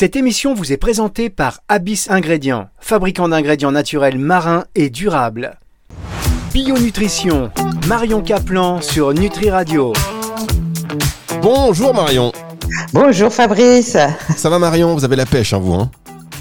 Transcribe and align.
Cette 0.00 0.14
émission 0.14 0.54
vous 0.54 0.72
est 0.72 0.76
présentée 0.76 1.28
par 1.28 1.58
Abyss 1.66 2.08
Ingrédients, 2.08 2.68
fabricant 2.78 3.28
d'ingrédients 3.28 3.72
naturels 3.72 4.16
marins 4.16 4.62
et 4.76 4.90
durables. 4.90 5.58
Bio-nutrition, 6.52 7.50
Marion 7.88 8.22
Caplan 8.22 8.80
sur 8.80 9.12
Nutri 9.12 9.50
Radio. 9.50 9.92
Bonjour 11.42 11.92
Marion. 11.92 12.30
Bonjour 12.92 13.32
Fabrice. 13.32 13.96
Ça 14.36 14.48
va 14.48 14.60
Marion? 14.60 14.94
Vous 14.94 15.04
avez 15.04 15.16
la 15.16 15.26
pêche, 15.26 15.52
hein, 15.52 15.58
vous 15.58 15.74
hein? 15.74 15.90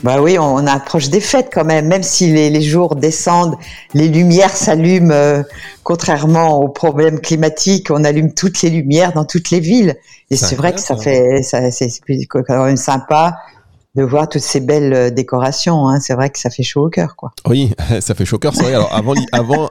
Bah 0.04 0.22
oui, 0.22 0.38
on 0.40 0.66
approche 0.68 1.10
des 1.10 1.20
fêtes 1.20 1.50
quand 1.52 1.66
même. 1.66 1.88
Même 1.88 2.04
si 2.04 2.32
les, 2.32 2.62
jours 2.62 2.96
descendent, 2.96 3.56
les 3.94 4.08
lumières 4.08 4.56
s'allument. 4.56 5.12
Euh, 5.12 5.44
contrairement 5.84 6.60
aux 6.60 6.68
problèmes 6.68 7.22
climatiques, 7.22 7.92
on 7.92 8.04
allume 8.04 8.34
toutes 8.34 8.62
les 8.62 8.70
lumières 8.70 9.14
dans 9.14 9.24
toutes 9.24 9.52
les 9.52 9.62
villes. 9.62 9.96
Et 10.30 10.36
c'est 10.36 10.56
vrai 10.56 10.74
que 10.74 10.82
ça 10.82 10.98
fait, 10.98 11.42
ça, 11.44 11.72
c'est 11.72 11.90
quand 12.28 12.66
même 12.66 12.76
sympa 12.76 13.38
de 13.96 14.04
voir 14.04 14.30
toutes 14.30 14.42
ces 14.42 14.60
belles 14.60 14.94
euh, 14.94 15.10
décorations. 15.10 15.90
Hein. 15.90 16.00
C'est 16.00 16.14
vrai 16.14 16.30
que 16.30 16.40
ça 16.40 16.50
fait 16.50 16.64
chaud 16.64 16.86
au 16.86 16.90
cœur, 16.90 17.16
quoi. 17.16 17.32
Oui, 17.48 17.74
ça 18.00 18.14
fait 18.14 18.26
chaud 18.26 18.36
au 18.36 18.40
cœur. 18.40 18.54
C'est 18.54 18.64
vrai. 18.64 18.76
Alors 18.76 18.94
avant, 18.94 19.14
avant, 19.32 19.68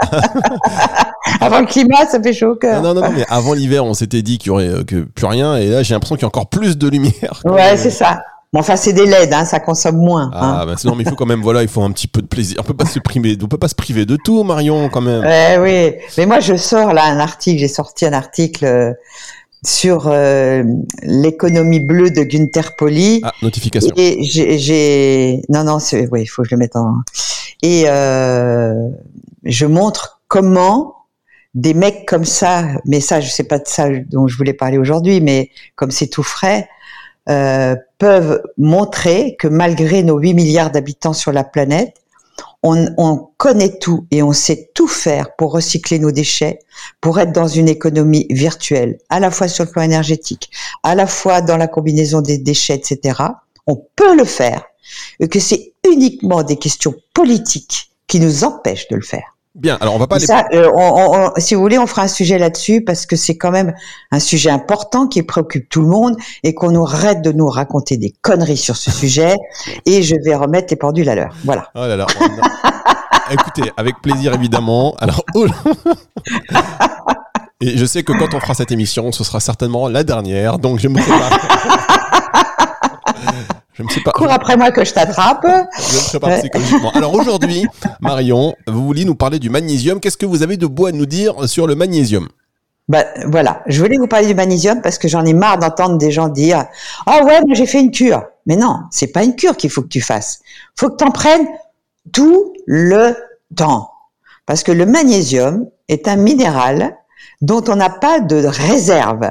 avant 1.41 1.61
le 1.61 1.67
climat, 1.67 2.07
ça 2.11 2.21
fait 2.21 2.33
chaud 2.33 2.53
au 2.53 2.57
cœur. 2.57 2.83
Non, 2.83 2.95
non, 2.95 3.03
non, 3.03 3.13
mais 3.15 3.25
avant 3.29 3.53
l'hiver, 3.53 3.85
on 3.85 3.95
s'était 3.95 4.23
dit 4.23 4.39
qu'il 4.39 4.49
y 4.49 4.51
aurait 4.51 4.69
euh, 4.69 4.85
que 4.85 5.05
plus 5.05 5.27
rien, 5.27 5.57
et 5.57 5.69
là, 5.69 5.83
j'ai 5.83 5.95
l'impression 5.95 6.17
qu'il 6.17 6.23
y 6.23 6.27
a 6.27 6.29
encore 6.29 6.49
plus 6.49 6.77
de 6.77 6.89
lumière. 6.89 7.43
Ouais, 7.45 7.77
c'est 7.77 7.91
ça. 7.91 8.23
Bon, 8.53 8.61
enfin, 8.61 8.77
c'est 8.77 8.93
des 8.93 9.07
LED, 9.07 9.33
hein, 9.33 9.45
ça 9.45 9.61
consomme 9.61 9.97
moins. 9.97 10.31
Ah, 10.33 10.63
hein. 10.63 10.67
bah, 10.67 10.75
non, 10.85 10.95
mais 10.95 11.03
il 11.03 11.09
faut 11.09 11.17
quand 11.17 11.27
même, 11.27 11.43
voilà, 11.43 11.63
il 11.63 11.69
faut 11.69 11.83
un 11.83 11.91
petit 11.91 12.07
peu 12.07 12.23
de 12.23 12.27
plaisir. 12.27 12.57
On 12.61 12.63
peut 12.63 12.75
pas 12.75 12.87
se 12.87 12.99
priver, 13.01 13.37
on 13.43 13.49
peut 13.49 13.59
pas 13.59 13.69
se 13.69 13.75
priver 13.75 14.07
de 14.07 14.17
tout, 14.17 14.45
Marion, 14.45 14.89
quand 14.89 15.01
même. 15.01 15.23
Ouais, 15.23 15.59
oui. 15.59 16.01
Mais 16.17 16.27
moi, 16.27 16.41
je 16.41 16.55
sors 16.55 16.93
là 16.95 17.05
un 17.05 17.19
article, 17.19 17.59
j'ai 17.59 17.69
sorti 17.69 18.07
un 18.07 18.13
article 18.13 18.65
euh, 18.65 18.93
sur 19.65 20.07
euh, 20.07 20.63
l'économie 21.03 21.81
bleue 21.81 22.11
de 22.11 22.23
Gunther 22.23 22.77
Poli. 22.77 23.21
Ah, 23.25 23.33
notification. 23.43 23.93
Et 23.97 24.23
j'ai, 24.23 25.43
non, 25.49 25.65
non, 25.65 25.79
c'est, 25.81 26.09
oui, 26.13 26.23
il 26.23 26.27
faut 26.27 26.43
que 26.43 26.49
je 26.49 26.55
le 26.55 26.59
mette 26.61 26.77
en. 26.77 26.95
Et 27.63 27.85
euh, 27.89 28.89
je 29.45 29.67
montre 29.67 30.21
comment 30.29 30.95
des 31.55 31.75
mecs 31.75 32.07
comme 32.07 32.25
ça, 32.25 32.67
mais 32.85 33.01
ça, 33.01 33.21
je 33.21 33.29
sais 33.31 33.45
pas 33.45 33.59
de 33.59 33.67
ça 33.67 33.89
dont 34.11 34.29
je 34.29 34.37
voulais 34.37 34.53
parler 34.53 34.79
aujourd'hui, 34.79 35.21
mais 35.21 35.51
comme 35.75 35.91
c'est 35.91 36.07
tout 36.07 36.23
frais, 36.23 36.69
euh, 37.29 37.75
peuvent 37.99 38.43
montrer 38.57 39.37
que 39.39 39.49
malgré 39.49 40.03
nos 40.03 40.19
8 40.19 40.35
milliards 40.35 40.71
d'habitants 40.71 41.13
sur 41.13 41.33
la 41.33 41.45
planète, 41.45 41.95
on, 42.63 42.89
on, 42.99 43.29
connaît 43.37 43.79
tout 43.79 44.07
et 44.11 44.23
on 44.23 44.33
sait 44.33 44.71
tout 44.75 44.89
faire 44.89 45.35
pour 45.37 45.53
recycler 45.53 45.99
nos 45.99 46.11
déchets, 46.11 46.59
pour 47.01 47.19
être 47.19 47.33
dans 47.33 47.49
une 47.49 47.69
économie 47.69 48.27
virtuelle, 48.31 48.99
à 49.09 49.21
la 49.21 49.31
fois 49.31 49.49
sur 49.49 49.65
le 49.65 49.71
plan 49.71 49.83
énergétique, 49.83 50.51
à 50.83 50.95
la 50.95 51.07
fois 51.07 51.41
dans 51.41 51.57
la 51.57 51.69
combinaison 51.69 52.21
des 52.21 52.39
déchets, 52.39 52.75
etc. 52.75 53.21
On 53.67 53.77
peut 53.97 54.17
le 54.17 54.25
faire, 54.25 54.65
et 55.21 55.29
que 55.29 55.41
c'est 55.41 55.73
uniquement 55.89 56.43
des 56.43 56.57
questions 56.57 56.95
politiques 57.15 57.91
qui 58.07 58.21
nous 58.21 58.45
empêchent 58.45 58.89
de 58.89 58.97
le 58.97 59.03
faire. 59.03 59.36
Bien, 59.57 59.79
alors 59.81 59.95
on 59.95 59.99
va 59.99 60.07
pas 60.07 60.17
aller... 60.17 60.27
ça, 60.27 60.45
euh, 60.53 60.71
on, 60.75 61.15
on, 61.15 61.31
si 61.39 61.55
vous 61.55 61.63
voulez, 61.63 61.79
on 61.79 61.87
fera 61.87 62.03
un 62.03 62.09
sujet 62.09 62.39
là-dessus 62.39 62.85
parce 62.85 63.07
que 63.07 63.17
c'est 63.17 63.39
quand 63.39 63.51
même 63.51 63.73
un 64.13 64.21
sujet 64.21 64.51
important 64.51 65.09
qui 65.09 65.23
préoccupe 65.23 65.71
tout 65.71 65.81
le 65.81 65.89
monde 65.89 66.15
et 66.43 66.55
qu'on 66.55 66.71
nous 66.71 66.85
arrête 66.85 67.23
de 67.23 67.33
nous 67.33 67.47
raconter 67.47 67.97
des 67.97 68.15
conneries 68.21 68.59
sur 68.59 68.77
ce 68.77 68.91
sujet 68.91 69.35
et 69.87 70.03
je 70.03 70.15
vais 70.23 70.35
remettre 70.35 70.67
les 70.71 70.77
pendules 70.77 71.09
à 71.09 71.15
l'heure. 71.15 71.35
Voilà. 71.45 71.71
Oh 71.75 71.87
là 71.87 71.97
là. 71.97 72.07
Écoutez, 73.31 73.73
avec 73.79 74.03
plaisir 74.03 74.35
évidemment. 74.35 74.95
Alors, 74.99 75.25
oh 75.35 75.47
et 77.63 77.79
je 77.79 77.87
sais 77.87 78.03
que 78.03 78.13
quand 78.13 78.35
on 78.35 78.41
fera 78.41 78.53
cette 78.53 78.73
émission, 78.73 79.11
ce 79.11 79.25
sera 79.25 79.41
certainement 79.41 79.89
la 79.89 80.05
dernière, 80.05 80.59
donc 80.59 80.81
je 80.81 80.89
me 80.89 81.01
prépare. 81.01 81.31
Je 83.77 83.83
ne 83.83 83.89
sais 83.89 84.01
pas. 84.01 84.13
Cours 84.13 84.31
après 84.31 84.57
moi 84.57 84.71
que 84.71 84.85
je 84.85 84.93
t'attrape. 84.95 85.45
Je 85.45 85.97
me 85.97 86.09
prépare 86.09 86.39
psychologiquement. 86.39 86.91
Alors 86.93 87.15
aujourd'hui, 87.15 87.67
Marion, 88.01 88.55
vous 88.67 88.85
vouliez 88.85 89.05
nous 89.05 89.15
parler 89.15 89.39
du 89.39 89.51
magnésium. 89.51 90.01
Qu'est-ce 90.01 90.17
que 90.17 90.27
vous 90.27 90.43
avez 90.43 90.57
de 90.57 90.67
beau 90.67 90.87
à 90.87 90.93
nous 90.93 91.07
dire 91.07 91.49
sur 91.49 91.67
le 91.67 91.75
magnésium? 91.75 92.29
Bah, 92.89 93.05
voilà, 93.27 93.63
je 93.67 93.83
voulais 93.83 93.97
vous 93.99 94.07
parler 94.07 94.29
du 94.29 94.35
magnésium 94.35 94.81
parce 94.81 94.97
que 94.97 95.09
j'en 95.09 95.25
ai 95.25 95.35
marre 95.35 95.59
d'entendre 95.59 95.99
des 95.99 96.11
gens 96.11 96.29
dire 96.29 96.67
"Ah 97.05 97.25
ouais, 97.25 97.41
mais 97.47 97.55
j'ai 97.55 97.67
fait 97.67 97.81
une 97.81 97.91
cure." 97.91 98.23
Mais 98.47 98.57
non, 98.57 98.79
c'est 98.91 99.09
pas 99.09 99.25
une 99.25 99.35
cure 99.35 99.57
qu'il 99.57 99.71
faut 99.71 99.83
que 99.83 99.89
tu 99.89 100.01
fasses. 100.01 100.41
Faut 100.77 100.89
que 100.89 100.97
tu 100.97 101.05
en 101.05 101.11
prennes 101.11 101.47
tout 102.13 102.55
le 102.65 103.15
temps. 103.57 103.91
Parce 104.47 104.63
que 104.63 104.73
le 104.73 104.87
magnésium 104.87 105.67
est 105.89 106.09
un 106.09 106.17
minéral 106.17 106.97
dont 107.43 107.63
on 107.69 107.77
n'a 107.77 107.91
pas 107.91 108.21
de 108.21 108.47
réserve. 108.47 109.31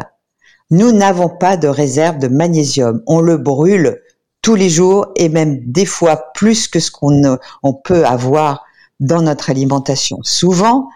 Nous 0.69 0.91
n'avons 0.91 1.29
pas 1.29 1.57
de 1.57 1.67
réserve 1.67 2.17
de 2.17 2.27
magnésium. 2.27 3.01
On 3.07 3.21
le 3.21 3.37
brûle 3.37 4.01
tous 4.45 4.53
les 4.53 4.69
jours 4.69 5.07
et 5.15 5.27
même 5.27 5.59
des 5.65 5.87
fois 5.87 6.31
plus 6.35 6.67
que 6.67 6.79
ce 6.79 6.91
qu'on 6.91 7.39
on 7.63 7.73
peut 7.73 8.05
avoir 8.05 8.63
dans 8.99 9.23
notre 9.23 9.49
alimentation 9.49 10.19
souvent. 10.21 10.87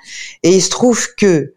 Et 0.44 0.52
il 0.52 0.62
se 0.62 0.70
trouve 0.70 1.08
que 1.18 1.56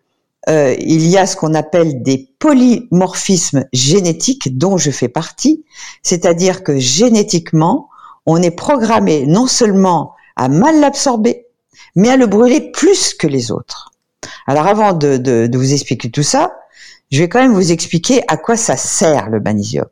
euh, 0.49 0.75
il 0.81 1.07
y 1.07 1.19
a 1.19 1.27
ce 1.27 1.37
qu'on 1.37 1.53
appelle 1.53 2.03
des 2.03 2.31
polymorphismes 2.39 3.67
génétiques 3.75 4.57
dont 4.57 4.79
je 4.79 4.91
fais 4.91 5.09
partie, 5.09 5.67
c'est-à-dire 6.03 6.65
que 6.65 6.79
génétiquement, 6.79 7.91
on 8.25 8.41
est 8.41 8.51
programmé 8.51 9.27
non 9.27 9.47
seulement 9.47 10.15
à 10.37 10.49
mal 10.49 10.81
l'absorber, 10.81 11.45
mais 11.95 12.09
à 12.09 12.17
le 12.17 12.27
brûler 12.27 12.73
plus 12.73 13.13
que 13.13 13.27
les 13.27 13.53
autres. 13.53 13.91
Alors 14.47 14.67
avant 14.67 14.95
de 14.95 15.51
vous 15.55 15.73
expliquer 15.75 16.11
tout 16.11 16.23
ça, 16.23 16.57
je 17.11 17.19
vais 17.19 17.29
quand 17.29 17.43
même 17.43 17.53
vous 17.53 17.71
expliquer 17.71 18.23
à 18.29 18.39
quoi 18.39 18.57
ça 18.57 18.79
sert 18.79 19.29
le 19.29 19.41
magnésium. 19.41 19.85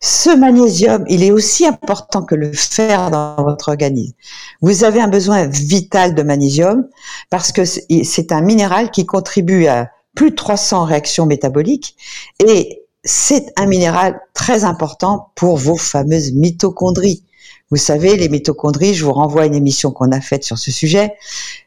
Ce 0.00 0.34
magnésium, 0.34 1.04
il 1.08 1.22
est 1.22 1.30
aussi 1.30 1.66
important 1.66 2.22
que 2.22 2.34
le 2.34 2.52
fer 2.52 3.10
dans 3.10 3.36
votre 3.36 3.68
organisme. 3.68 4.14
Vous 4.62 4.84
avez 4.84 5.00
un 5.00 5.08
besoin 5.08 5.46
vital 5.46 6.14
de 6.14 6.22
magnésium 6.22 6.88
parce 7.28 7.52
que 7.52 7.64
c'est 7.64 8.32
un 8.32 8.40
minéral 8.40 8.90
qui 8.90 9.04
contribue 9.04 9.66
à 9.66 9.90
plus 10.14 10.30
de 10.30 10.36
300 10.36 10.84
réactions 10.84 11.26
métaboliques 11.26 11.96
et 12.44 12.82
c'est 13.04 13.52
un 13.56 13.66
minéral 13.66 14.20
très 14.34 14.64
important 14.64 15.32
pour 15.34 15.56
vos 15.56 15.76
fameuses 15.76 16.32
mitochondries. 16.32 17.24
Vous 17.70 17.76
savez, 17.76 18.16
les 18.16 18.28
mitochondries, 18.28 18.94
je 18.94 19.04
vous 19.04 19.12
renvoie 19.12 19.42
à 19.42 19.46
une 19.46 19.54
émission 19.54 19.92
qu'on 19.92 20.10
a 20.12 20.20
faite 20.20 20.42
sur 20.44 20.58
ce 20.58 20.70
sujet, 20.72 21.14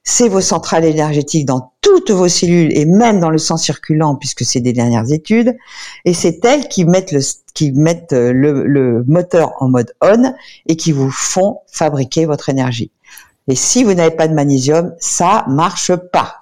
c'est 0.04 0.28
vos 0.28 0.42
centrales 0.42 0.84
énergétiques 0.84 1.46
dans 1.46 1.74
toutes 1.82 2.12
vos 2.12 2.28
cellules 2.28 2.78
et 2.78 2.86
même 2.86 3.20
dans 3.20 3.30
le 3.30 3.38
sang 3.38 3.58
circulant 3.58 4.16
puisque 4.16 4.44
c'est 4.44 4.60
des 4.60 4.74
dernières 4.74 5.12
études, 5.12 5.56
et 6.06 6.14
c'est 6.14 6.44
elles 6.44 6.68
qui 6.68 6.86
mettent 6.86 7.12
le, 7.12 7.22
qui 7.54 7.72
mettent 7.72 8.14
euh, 8.14 8.34
le, 8.34 9.04
moteur 9.08 9.54
en 9.60 9.70
mode 9.70 9.94
on 10.02 10.34
et 10.68 10.76
qui 10.76 10.92
vous 10.92 11.12
font 11.12 11.60
fabriquer 11.68 12.26
votre 12.26 12.50
énergie. 12.50 12.92
Et 13.48 13.56
si 13.56 13.84
vous 13.84 13.94
n'avez 13.94 14.16
pas 14.16 14.28
de 14.28 14.34
magnésium, 14.34 14.94
ça 15.00 15.46
marche 15.48 15.96
pas. 15.96 16.36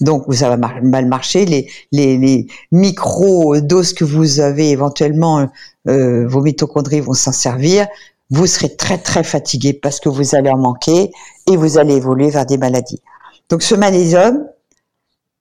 Donc, 0.00 0.32
ça 0.34 0.54
va 0.54 0.56
mal 0.56 1.06
marcher. 1.06 1.46
Les, 1.46 1.70
les, 1.92 2.18
les 2.18 2.46
micro-doses 2.72 3.94
que 3.94 4.04
vous 4.04 4.40
avez 4.40 4.70
éventuellement, 4.70 5.48
euh, 5.88 6.26
vos 6.26 6.42
mitochondries 6.42 7.00
vont 7.00 7.14
s'en 7.14 7.32
servir 7.32 7.86
vous 8.34 8.46
serez 8.46 8.74
très 8.76 8.98
très 8.98 9.22
fatigué 9.22 9.72
parce 9.72 10.00
que 10.00 10.08
vous 10.08 10.34
allez 10.34 10.50
en 10.50 10.58
manquer 10.58 11.12
et 11.50 11.56
vous 11.56 11.78
allez 11.78 11.94
évoluer 11.94 12.30
vers 12.30 12.46
des 12.46 12.58
maladies. 12.58 13.00
Donc 13.48 13.62
ce 13.62 13.74
magnésium, 13.74 14.46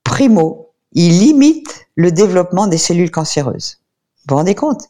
primo, 0.03 0.69
il 0.91 1.19
limite 1.19 1.87
le 1.95 2.11
développement 2.11 2.67
des 2.67 2.77
cellules 2.77 3.09
cancéreuses. 3.09 3.79
Vous 4.17 4.33
vous 4.33 4.35
rendez 4.35 4.55
compte? 4.55 4.89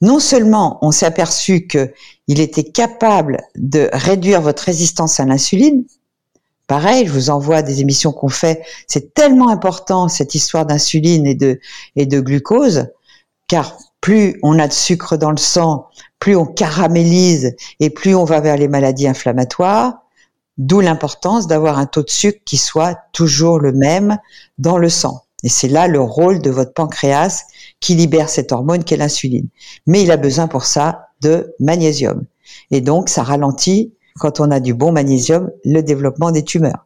Non 0.00 0.18
seulement 0.18 0.78
on 0.82 0.90
s'est 0.90 1.06
aperçu 1.06 1.68
qu'il 1.68 2.40
était 2.40 2.64
capable 2.64 3.40
de 3.54 3.88
réduire 3.92 4.42
votre 4.42 4.64
résistance 4.64 5.20
à 5.20 5.24
l'insuline, 5.24 5.84
pareil, 6.66 7.06
je 7.06 7.12
vous 7.12 7.30
envoie 7.30 7.62
des 7.62 7.80
émissions 7.80 8.12
qu'on 8.12 8.28
fait, 8.28 8.64
c'est 8.88 9.14
tellement 9.14 9.48
important 9.48 10.08
cette 10.08 10.34
histoire 10.34 10.66
d'insuline 10.66 11.26
et 11.26 11.34
de, 11.34 11.60
et 11.94 12.06
de 12.06 12.20
glucose, 12.20 12.88
car 13.46 13.78
plus 14.04 14.38
on 14.42 14.58
a 14.58 14.68
de 14.68 14.72
sucre 14.74 15.16
dans 15.16 15.30
le 15.30 15.38
sang, 15.38 15.86
plus 16.18 16.36
on 16.36 16.44
caramélise 16.44 17.56
et 17.80 17.88
plus 17.88 18.14
on 18.14 18.26
va 18.26 18.40
vers 18.40 18.58
les 18.58 18.68
maladies 18.68 19.08
inflammatoires, 19.08 19.94
d'où 20.58 20.80
l'importance 20.80 21.46
d'avoir 21.46 21.78
un 21.78 21.86
taux 21.86 22.02
de 22.02 22.10
sucre 22.10 22.40
qui 22.44 22.58
soit 22.58 22.98
toujours 23.12 23.58
le 23.58 23.72
même 23.72 24.18
dans 24.58 24.76
le 24.76 24.90
sang. 24.90 25.22
Et 25.42 25.48
c'est 25.48 25.68
là 25.68 25.88
le 25.88 26.02
rôle 26.02 26.42
de 26.42 26.50
votre 26.50 26.74
pancréas 26.74 27.44
qui 27.80 27.94
libère 27.94 28.28
cette 28.28 28.52
hormone 28.52 28.84
qu'est 28.84 28.98
l'insuline. 28.98 29.48
Mais 29.86 30.02
il 30.02 30.10
a 30.10 30.18
besoin 30.18 30.48
pour 30.48 30.66
ça 30.66 31.08
de 31.22 31.54
magnésium. 31.58 32.24
Et 32.70 32.82
donc, 32.82 33.08
ça 33.08 33.22
ralentit, 33.22 33.94
quand 34.18 34.38
on 34.38 34.50
a 34.50 34.60
du 34.60 34.74
bon 34.74 34.92
magnésium, 34.92 35.50
le 35.64 35.80
développement 35.80 36.30
des 36.30 36.44
tumeurs. 36.44 36.84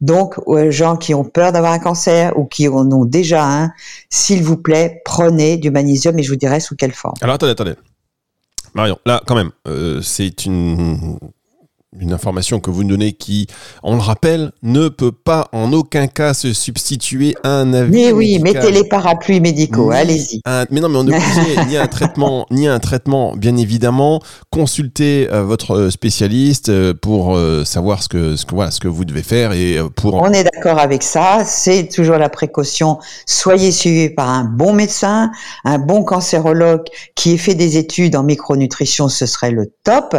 Donc, 0.00 0.34
aux 0.46 0.70
gens 0.70 0.96
qui 0.96 1.14
ont 1.14 1.24
peur 1.24 1.52
d'avoir 1.52 1.72
un 1.72 1.78
cancer 1.78 2.38
ou 2.38 2.44
qui 2.44 2.68
en 2.68 2.90
ont 2.92 3.04
déjà 3.04 3.44
un, 3.44 3.72
s'il 4.10 4.42
vous 4.42 4.56
plaît, 4.56 5.00
prenez 5.04 5.56
du 5.56 5.70
magnésium 5.70 6.18
et 6.18 6.22
je 6.22 6.30
vous 6.30 6.36
dirai 6.36 6.60
sous 6.60 6.76
quelle 6.76 6.92
forme. 6.92 7.14
Alors, 7.20 7.36
attendez, 7.36 7.52
attendez. 7.52 7.74
Marion, 8.74 8.98
là, 9.06 9.22
quand 9.26 9.36
même, 9.36 9.52
euh, 9.68 10.02
c'est 10.02 10.46
une 10.46 11.18
une 12.00 12.12
information 12.12 12.60
que 12.60 12.70
vous 12.70 12.82
nous 12.82 12.90
donnez 12.90 13.12
qui, 13.12 13.46
on 13.82 13.94
le 13.94 14.00
rappelle, 14.00 14.52
ne 14.62 14.88
peut 14.88 15.12
pas 15.12 15.48
en 15.52 15.72
aucun 15.72 16.06
cas 16.06 16.34
se 16.34 16.52
substituer 16.52 17.34
à 17.42 17.50
un 17.50 17.72
avis. 17.72 17.92
Mais 17.92 18.12
oui, 18.12 18.38
mettez 18.40 18.70
les 18.70 18.84
parapluies 18.84 19.40
médicaux, 19.40 19.90
allez-y. 19.90 20.40
mais 20.70 20.80
non, 20.80 20.88
mais 20.88 20.98
on 20.98 21.04
ne 21.04 21.12
obligé 21.12 21.66
ni 21.68 21.76
un 21.76 21.86
traitement, 21.86 22.46
ni 22.50 22.68
un 22.68 22.78
traitement, 22.78 23.36
bien 23.36 23.56
évidemment. 23.56 24.20
Consultez 24.50 25.28
euh, 25.32 25.42
votre 25.42 25.90
spécialiste 25.90 26.68
euh, 26.68 26.94
pour 26.94 27.36
euh, 27.36 27.64
savoir 27.64 28.02
ce 28.02 28.08
que, 28.08 28.36
ce 28.36 28.44
que, 28.44 28.54
voilà, 28.54 28.70
ce 28.70 28.80
que 28.80 28.88
vous 28.88 29.04
devez 29.04 29.22
faire 29.22 29.52
et 29.52 29.78
pour. 29.96 30.14
On 30.14 30.32
est 30.32 30.44
d'accord 30.44 30.78
avec 30.78 31.02
ça. 31.02 31.44
C'est 31.44 31.88
toujours 31.88 32.16
la 32.16 32.28
précaution. 32.28 32.98
Soyez 33.26 33.72
suivi 33.72 34.10
par 34.10 34.28
un 34.28 34.44
bon 34.44 34.72
médecin, 34.72 35.30
un 35.64 35.78
bon 35.78 36.02
cancérologue 36.02 36.84
qui 37.14 37.32
ait 37.32 37.38
fait 37.38 37.54
des 37.54 37.76
études 37.76 38.16
en 38.16 38.22
micronutrition, 38.22 39.08
ce 39.08 39.26
serait 39.26 39.50
le 39.50 39.72
top. 39.84 40.16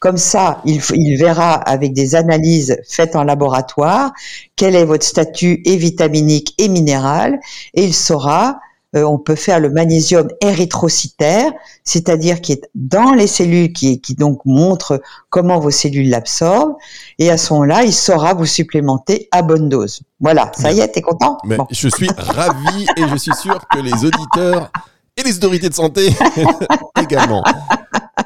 Comme 0.00 0.16
ça, 0.16 0.60
il, 0.64 0.80
il 0.94 1.17
verra 1.18 1.54
avec 1.54 1.92
des 1.92 2.14
analyses 2.14 2.78
faites 2.88 3.16
en 3.16 3.24
laboratoire 3.24 4.12
quel 4.56 4.74
est 4.74 4.84
votre 4.84 5.04
statut 5.04 5.60
et 5.64 5.76
vitaminique 5.76 6.54
et 6.58 6.68
minéral 6.68 7.38
et 7.74 7.84
il 7.84 7.94
saura 7.94 8.60
euh, 8.96 9.02
on 9.02 9.18
peut 9.18 9.34
faire 9.34 9.60
le 9.60 9.68
magnésium 9.68 10.28
érythrocytaire, 10.40 11.52
c'est-à-dire 11.84 12.40
qui 12.40 12.52
est 12.52 12.70
dans 12.74 13.12
les 13.12 13.26
cellules, 13.26 13.70
qui, 13.70 14.00
qui 14.00 14.14
donc 14.14 14.40
montre 14.46 15.02
comment 15.28 15.60
vos 15.60 15.70
cellules 15.70 16.08
l'absorbent, 16.08 16.74
et 17.18 17.30
à 17.30 17.36
ce 17.36 17.52
moment-là, 17.52 17.84
il 17.84 17.92
saura 17.92 18.32
vous 18.32 18.46
supplémenter 18.46 19.28
à 19.30 19.42
bonne 19.42 19.68
dose. 19.68 20.00
Voilà, 20.20 20.50
ça 20.54 20.72
y 20.72 20.80
est, 20.80 20.88
t'es 20.88 21.02
content? 21.02 21.36
Mais 21.44 21.58
Je 21.70 21.88
suis 21.88 22.08
ravi 22.16 22.86
et 22.96 23.06
je 23.08 23.16
suis 23.16 23.34
sûr 23.34 23.60
que 23.70 23.78
les 23.78 23.92
auditeurs 23.92 24.72
et 25.18 25.22
les 25.22 25.36
autorités 25.36 25.68
de 25.68 25.74
santé 25.74 26.08
également. 27.02 27.44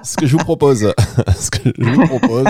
Ce 0.03 0.17
que 0.17 0.27
je 0.27 0.37
vous 0.37 0.45
propose, 0.45 0.93
ce 1.39 1.51
que 1.51 1.73
je 1.79 1.91
vous 1.91 2.07
propose, 2.07 2.47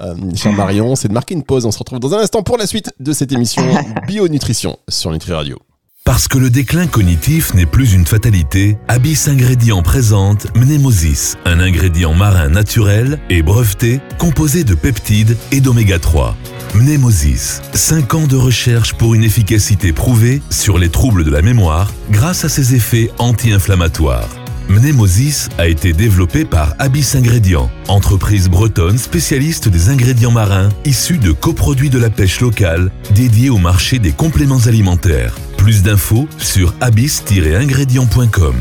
euh, 0.00 0.14
cher 0.34 0.52
Marion, 0.52 0.96
c'est 0.96 1.08
de 1.08 1.12
marquer 1.12 1.34
une 1.34 1.42
pause. 1.42 1.66
On 1.66 1.70
se 1.70 1.78
retrouve 1.78 2.00
dans 2.00 2.14
un 2.14 2.18
instant 2.18 2.42
pour 2.42 2.56
la 2.56 2.66
suite 2.66 2.90
de 2.98 3.12
cette 3.12 3.32
émission 3.32 3.62
Bio-Nutrition 4.06 4.78
sur 4.88 5.10
Nutri 5.10 5.32
Radio. 5.32 5.58
Parce 6.04 6.28
que 6.28 6.38
le 6.38 6.48
déclin 6.48 6.86
cognitif 6.86 7.54
n'est 7.54 7.66
plus 7.66 7.92
une 7.92 8.06
fatalité, 8.06 8.78
Abyss 8.88 9.28
Ingrédients 9.28 9.82
présente 9.82 10.46
Mnemosis, 10.56 11.36
un 11.44 11.60
ingrédient 11.60 12.14
marin 12.14 12.48
naturel 12.48 13.20
et 13.28 13.42
breveté 13.42 14.00
composé 14.18 14.64
de 14.64 14.74
peptides 14.74 15.36
et 15.52 15.60
d'oméga 15.60 15.98
3. 15.98 16.34
Mnemosis, 16.74 17.60
5 17.74 18.14
ans 18.14 18.26
de 18.26 18.36
recherche 18.36 18.94
pour 18.94 19.14
une 19.14 19.24
efficacité 19.24 19.92
prouvée 19.92 20.40
sur 20.50 20.78
les 20.78 20.88
troubles 20.88 21.22
de 21.22 21.30
la 21.30 21.42
mémoire 21.42 21.92
grâce 22.10 22.44
à 22.44 22.48
ses 22.48 22.74
effets 22.74 23.10
anti-inflammatoires. 23.18 24.39
Mnemosis 24.70 25.48
a 25.58 25.66
été 25.66 25.92
développé 25.92 26.44
par 26.44 26.74
Abyss 26.78 27.16
Ingrédients, 27.16 27.68
entreprise 27.88 28.48
bretonne 28.48 28.98
spécialiste 28.98 29.68
des 29.68 29.88
ingrédients 29.88 30.30
marins 30.30 30.68
issus 30.84 31.18
de 31.18 31.32
coproduits 31.32 31.90
de 31.90 31.98
la 31.98 32.08
pêche 32.08 32.40
locale 32.40 32.92
dédiés 33.12 33.50
au 33.50 33.58
marché 33.58 33.98
des 33.98 34.12
compléments 34.12 34.60
alimentaires. 34.66 35.34
Plus 35.56 35.82
d'infos 35.82 36.28
sur 36.38 36.72
abyss-ingrédients.com. 36.80 38.54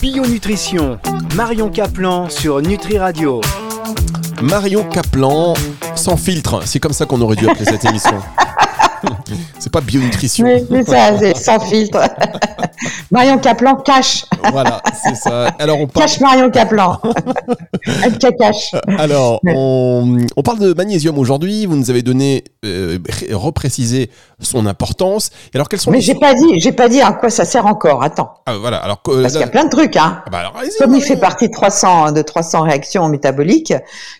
Bio 0.00 0.26
Nutrition, 0.26 0.98
Marion 1.36 1.68
Caplan 1.68 2.30
sur 2.30 2.62
Nutri 2.62 2.96
Radio. 2.96 3.42
Marion 4.40 4.84
Caplan 4.84 5.52
sans 5.94 6.16
filtre, 6.16 6.62
c'est 6.64 6.80
comme 6.80 6.94
ça 6.94 7.04
qu'on 7.04 7.20
aurait 7.20 7.36
dû 7.36 7.46
appeler 7.46 7.66
cette 7.66 7.84
émission. 7.84 8.18
c'est 9.58 9.72
pas 9.72 9.80
bionutrition. 9.80 10.46
Oui, 10.46 10.64
c'est 10.70 10.84
ça, 10.84 11.18
c'est 11.18 11.36
sans 11.36 11.60
filtre. 11.60 12.00
Marion 13.10 13.38
Caplan 13.38 13.76
cache. 13.76 14.24
Voilà, 14.52 14.82
c'est 15.02 15.14
ça. 15.14 15.48
Alors 15.58 15.80
on 15.80 15.86
parle... 15.86 16.06
Cache 16.06 16.20
Marion 16.20 16.50
Caplan. 16.50 16.98
Alors, 18.98 19.40
on, 19.46 20.18
on, 20.36 20.42
parle 20.42 20.58
de 20.58 20.74
magnésium 20.74 21.18
aujourd'hui. 21.18 21.66
Vous 21.66 21.76
nous 21.76 21.90
avez 21.90 22.02
donné, 22.02 22.44
euh, 22.64 22.98
reprécisé 23.32 24.10
son 24.40 24.66
importance. 24.66 25.30
Et 25.52 25.56
alors, 25.56 25.68
quels 25.68 25.80
sont 25.80 25.90
Mais 25.90 26.00
j'ai 26.00 26.14
pas 26.14 26.34
dit, 26.34 26.60
j'ai 26.60 26.72
pas 26.72 26.88
dit 26.88 27.00
à 27.00 27.12
quoi 27.12 27.30
ça 27.30 27.44
sert 27.44 27.66
encore. 27.66 28.02
Attends. 28.02 28.34
Ah, 28.46 28.56
voilà. 28.58 28.78
Alors, 28.78 29.00
Parce 29.02 29.32
qu'il 29.32 29.40
y 29.40 29.44
a 29.44 29.48
plein 29.48 29.64
de 29.64 29.70
trucs, 29.70 29.96
hein. 29.96 30.22
Ah, 30.26 30.30
bah 30.30 30.38
alors, 30.38 30.54
Comme 30.78 30.94
il 30.94 31.02
fait 31.02 31.16
partie 31.16 31.48
de 31.48 31.52
300, 31.52 32.12
de 32.12 32.22
300 32.22 32.62
réactions 32.62 33.08
métaboliques, 33.08 33.74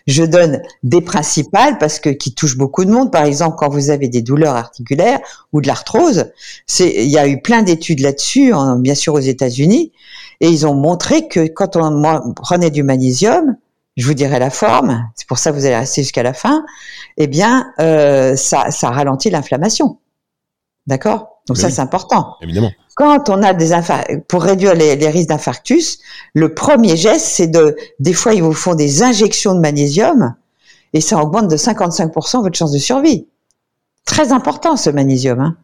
je 0.07 0.23
donne 0.23 0.61
des 0.83 1.01
principales 1.01 1.77
parce 1.77 1.99
que 1.99 2.09
qui 2.09 2.33
touchent 2.33 2.57
beaucoup 2.57 2.85
de 2.85 2.91
monde. 2.91 3.11
Par 3.11 3.25
exemple, 3.25 3.55
quand 3.57 3.69
vous 3.69 3.89
avez 3.89 4.07
des 4.07 4.21
douleurs 4.21 4.55
articulaires 4.55 5.19
ou 5.53 5.61
de 5.61 5.67
l'arthrose, 5.67 6.25
c'est, 6.65 6.91
il 6.91 7.09
y 7.11 7.17
a 7.17 7.27
eu 7.27 7.41
plein 7.41 7.61
d'études 7.61 7.99
là-dessus, 7.99 8.53
bien 8.77 8.95
sûr 8.95 9.13
aux 9.13 9.19
États-Unis, 9.19 9.91
et 10.41 10.49
ils 10.49 10.65
ont 10.67 10.73
montré 10.73 11.27
que 11.27 11.47
quand 11.47 11.77
on 11.77 12.33
prenait 12.33 12.71
du 12.71 12.83
magnésium, 12.83 13.55
je 13.95 14.07
vous 14.07 14.15
dirai 14.15 14.39
la 14.39 14.49
forme, 14.49 15.07
c'est 15.15 15.27
pour 15.27 15.37
ça 15.37 15.51
que 15.51 15.55
vous 15.55 15.65
allez 15.65 15.77
rester 15.77 16.01
jusqu'à 16.01 16.23
la 16.23 16.33
fin, 16.33 16.65
eh 17.17 17.27
bien, 17.27 17.71
euh, 17.79 18.35
ça, 18.35 18.71
ça 18.71 18.89
ralentit 18.89 19.29
l'inflammation. 19.29 19.99
D'accord? 20.87 21.41
Donc 21.47 21.57
ça, 21.57 21.69
c'est 21.69 21.81
important. 21.81 22.35
Évidemment. 22.41 22.71
Quand 22.95 23.29
on 23.29 23.43
a 23.43 23.53
des 23.53 23.71
pour 24.27 24.43
réduire 24.43 24.73
les, 24.73 24.95
les 24.95 25.09
risques 25.09 25.29
d'infarctus, 25.29 25.99
le 26.33 26.53
premier 26.53 26.97
geste, 26.97 27.25
c'est 27.25 27.47
de, 27.47 27.75
des 27.99 28.13
fois, 28.13 28.33
ils 28.33 28.43
vous 28.43 28.53
font 28.53 28.73
des 28.73 29.03
injections 29.03 29.53
de 29.53 29.59
magnésium 29.59 30.35
et 30.93 31.01
ça 31.01 31.21
augmente 31.21 31.49
de 31.49 31.57
55% 31.57 32.41
votre 32.41 32.57
chance 32.57 32.71
de 32.71 32.79
survie. 32.79 33.27
Très 34.05 34.31
important 34.31 34.77
ce 34.77 34.89
magnésium. 34.89 35.39
Hein. 35.39 35.57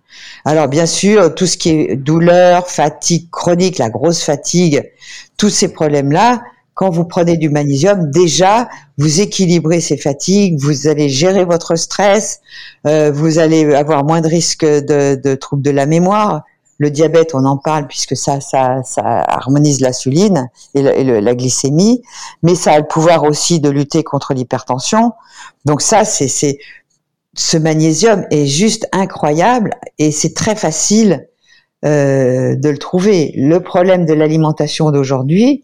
Alors 0.45 0.67
bien 0.67 0.85
sûr, 0.85 1.33
tout 1.35 1.45
ce 1.45 1.57
qui 1.57 1.69
est 1.69 1.95
douleur, 1.95 2.67
fatigue 2.67 3.29
chronique, 3.31 3.77
la 3.77 3.89
grosse 3.89 4.23
fatigue, 4.23 4.89
tous 5.37 5.49
ces 5.49 5.73
problèmes-là, 5.73 6.41
quand 6.77 6.91
vous 6.91 7.05
prenez 7.05 7.37
du 7.37 7.49
magnésium, 7.49 8.11
déjà, 8.11 8.69
vous 8.99 9.19
équilibrez 9.19 9.81
ces 9.81 9.97
fatigues, 9.97 10.59
vous 10.59 10.87
allez 10.87 11.09
gérer 11.09 11.43
votre 11.43 11.75
stress, 11.75 12.41
euh, 12.85 13.11
vous 13.11 13.39
allez 13.39 13.73
avoir 13.73 14.05
moins 14.05 14.21
de 14.21 14.27
risques 14.27 14.63
de, 14.63 15.35
troubles 15.35 15.63
de 15.63 15.71
la 15.71 15.87
mémoire. 15.87 16.43
Le 16.77 16.91
diabète, 16.91 17.33
on 17.33 17.43
en 17.45 17.57
parle 17.57 17.87
puisque 17.87 18.15
ça, 18.15 18.41
ça, 18.41 18.83
ça 18.83 19.01
harmonise 19.03 19.81
l'insuline 19.81 20.51
et, 20.75 20.81
et 20.81 21.19
la 21.19 21.33
glycémie, 21.33 22.03
mais 22.43 22.53
ça 22.53 22.73
a 22.73 22.77
le 22.77 22.85
pouvoir 22.85 23.23
aussi 23.23 23.59
de 23.59 23.71
lutter 23.71 24.03
contre 24.03 24.35
l'hypertension. 24.35 25.13
Donc 25.65 25.81
ça, 25.81 26.05
c'est 26.05 26.59
ce 27.37 27.55
magnésium 27.55 28.25
est 28.31 28.47
juste 28.47 28.87
incroyable 28.91 29.75
et 29.99 30.11
c'est 30.11 30.33
très 30.33 30.55
facile 30.55 31.27
euh, 31.85 32.55
de 32.55 32.69
le 32.69 32.77
trouver. 32.79 33.31
Le 33.37 33.59
problème 33.59 34.05
de 34.05 34.13
l'alimentation 34.13 34.89
d'aujourd'hui, 34.89 35.63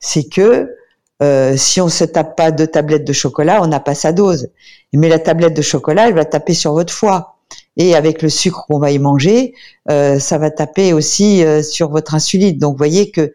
c'est 0.00 0.28
que 0.28 0.74
euh, 1.22 1.56
si 1.56 1.80
on 1.80 1.88
se 1.88 2.02
tape 2.02 2.36
pas 2.36 2.50
deux 2.50 2.66
tablettes 2.66 3.04
de 3.04 3.12
chocolat, 3.12 3.62
on 3.62 3.68
n'a 3.68 3.78
pas 3.78 3.94
sa 3.94 4.12
dose. 4.12 4.48
Mais 4.92 5.08
la 5.08 5.20
tablette 5.20 5.54
de 5.54 5.62
chocolat, 5.62 6.08
elle 6.08 6.14
va 6.14 6.24
taper 6.24 6.54
sur 6.54 6.72
votre 6.72 6.92
foie. 6.92 7.36
Et 7.76 7.94
avec 7.94 8.20
le 8.20 8.28
sucre 8.28 8.66
qu'on 8.66 8.80
va 8.80 8.90
y 8.90 8.98
manger, 8.98 9.54
euh, 9.90 10.18
ça 10.18 10.38
va 10.38 10.50
taper 10.50 10.92
aussi 10.92 11.44
sur 11.62 11.90
votre 11.90 12.14
insuline. 12.16 12.58
Donc, 12.58 12.72
vous 12.72 12.78
voyez 12.78 13.12
que 13.12 13.32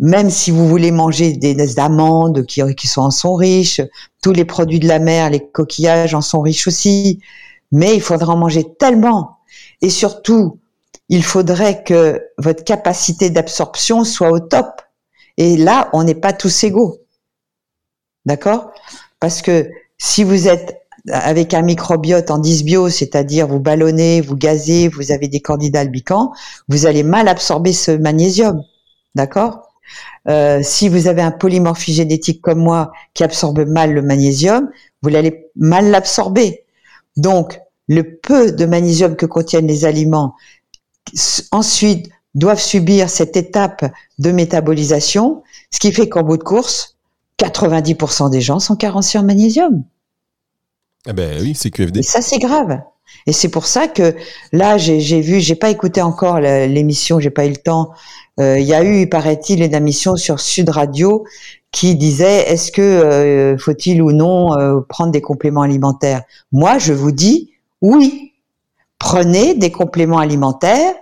même 0.00 0.30
si 0.30 0.50
vous 0.50 0.68
voulez 0.68 0.90
manger 0.90 1.32
des, 1.32 1.78
amandes 1.78 2.46
qui, 2.46 2.62
qui 2.74 2.86
sont 2.86 3.02
en 3.02 3.10
sont 3.10 3.34
riches, 3.34 3.80
tous 4.22 4.32
les 4.32 4.44
produits 4.44 4.80
de 4.80 4.88
la 4.88 4.98
mer, 4.98 5.30
les 5.30 5.40
coquillages 5.40 6.14
en 6.14 6.20
sont 6.20 6.40
riches 6.40 6.66
aussi, 6.66 7.20
mais 7.72 7.94
il 7.94 8.00
faudra 8.00 8.32
en 8.32 8.36
manger 8.36 8.64
tellement. 8.78 9.38
Et 9.80 9.90
surtout, 9.90 10.58
il 11.08 11.24
faudrait 11.24 11.82
que 11.84 12.22
votre 12.38 12.64
capacité 12.64 13.30
d'absorption 13.30 14.04
soit 14.04 14.30
au 14.30 14.40
top. 14.40 14.82
Et 15.36 15.56
là, 15.56 15.88
on 15.92 16.04
n'est 16.04 16.14
pas 16.14 16.32
tous 16.32 16.64
égaux. 16.64 16.98
D'accord? 18.26 18.72
Parce 19.20 19.40
que 19.40 19.70
si 19.96 20.24
vous 20.24 20.48
êtes 20.48 20.82
avec 21.10 21.54
un 21.54 21.62
microbiote 21.62 22.30
en 22.30 22.38
dysbio, 22.38 22.90
c'est-à-dire 22.90 23.46
vous 23.46 23.60
ballonnez, 23.60 24.20
vous 24.20 24.36
gazez, 24.36 24.88
vous 24.88 25.12
avez 25.12 25.28
des 25.28 25.40
candidats 25.40 25.80
albicans, 25.80 26.32
vous 26.68 26.86
allez 26.86 27.02
mal 27.02 27.28
absorber 27.28 27.72
ce 27.72 27.92
magnésium. 27.92 28.62
D'accord? 29.14 29.67
Euh, 30.28 30.60
Si 30.62 30.88
vous 30.88 31.06
avez 31.06 31.22
un 31.22 31.30
polymorphie 31.30 31.94
génétique 31.94 32.40
comme 32.40 32.58
moi 32.58 32.92
qui 33.14 33.24
absorbe 33.24 33.66
mal 33.66 33.92
le 33.92 34.02
magnésium, 34.02 34.70
vous 35.02 35.14
allez 35.14 35.50
mal 35.56 35.90
l'absorber. 35.90 36.64
Donc, 37.16 37.60
le 37.88 38.16
peu 38.18 38.52
de 38.52 38.66
magnésium 38.66 39.16
que 39.16 39.26
contiennent 39.26 39.66
les 39.66 39.84
aliments 39.84 40.34
ensuite 41.52 42.10
doivent 42.34 42.60
subir 42.60 43.08
cette 43.08 43.36
étape 43.36 43.84
de 44.18 44.30
métabolisation, 44.30 45.42
ce 45.70 45.78
qui 45.78 45.92
fait 45.92 46.08
qu'en 46.08 46.22
bout 46.22 46.36
de 46.36 46.42
course, 46.42 46.96
90% 47.38 48.30
des 48.30 48.40
gens 48.40 48.58
sont 48.58 48.76
carencés 48.76 49.18
en 49.18 49.24
magnésium. 49.24 49.84
Ah 51.06 51.12
ben 51.12 51.40
oui, 51.40 51.54
c'est 51.54 51.70
QFD. 51.70 52.00
Et 52.00 52.02
ça, 52.02 52.20
c'est 52.20 52.38
grave. 52.38 52.80
Et 53.26 53.32
c'est 53.32 53.48
pour 53.48 53.66
ça 53.66 53.88
que 53.88 54.14
là, 54.52 54.76
j'ai 54.76 55.20
vu, 55.20 55.40
j'ai 55.40 55.54
pas 55.54 55.70
écouté 55.70 56.02
encore 56.02 56.40
l'émission, 56.40 57.20
j'ai 57.20 57.30
pas 57.30 57.46
eu 57.46 57.50
le 57.50 57.56
temps 57.56 57.90
il 58.38 58.64
y 58.64 58.74
a 58.74 58.84
eu, 58.84 59.08
paraît-il, 59.08 59.62
une 59.62 59.74
émission 59.74 60.16
sur 60.16 60.38
Sud 60.38 60.68
Radio 60.68 61.24
qui 61.70 61.96
disait 61.96 62.50
est-ce 62.50 62.72
que 62.72 62.82
euh, 62.82 63.58
faut-il 63.58 64.02
ou 64.02 64.12
non 64.12 64.58
euh, 64.58 64.80
prendre 64.80 65.12
des 65.12 65.20
compléments 65.20 65.62
alimentaires? 65.62 66.22
Moi, 66.52 66.78
je 66.78 66.92
vous 66.92 67.12
dis 67.12 67.50
oui. 67.82 68.32
Prenez 68.98 69.54
des 69.54 69.70
compléments 69.70 70.18
alimentaires 70.18 70.94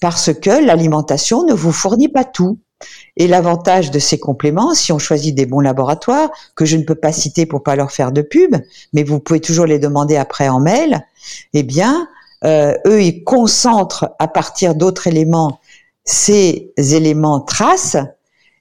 parce 0.00 0.32
que 0.32 0.50
l'alimentation 0.50 1.44
ne 1.44 1.54
vous 1.54 1.72
fournit 1.72 2.08
pas 2.08 2.24
tout. 2.24 2.58
Et 3.16 3.28
l'avantage 3.28 3.90
de 3.90 3.98
ces 3.98 4.18
compléments, 4.18 4.74
si 4.74 4.92
on 4.92 4.98
choisit 4.98 5.34
des 5.34 5.46
bons 5.46 5.60
laboratoires, 5.60 6.28
que 6.56 6.64
je 6.64 6.76
ne 6.76 6.82
peux 6.82 6.96
pas 6.96 7.12
citer 7.12 7.46
pour 7.46 7.62
pas 7.62 7.76
leur 7.76 7.92
faire 7.92 8.12
de 8.12 8.20
pub, 8.20 8.56
mais 8.92 9.02
vous 9.02 9.20
pouvez 9.20 9.40
toujours 9.40 9.64
les 9.64 9.78
demander 9.78 10.16
après 10.16 10.48
en 10.48 10.60
mail, 10.60 11.06
eh 11.54 11.62
bien, 11.62 12.08
euh, 12.44 12.74
eux, 12.86 13.00
ils 13.00 13.24
concentrent 13.24 14.10
à 14.18 14.28
partir 14.28 14.74
d'autres 14.74 15.06
éléments 15.06 15.60
ces 16.06 16.72
éléments 16.76 17.40
traces 17.40 17.96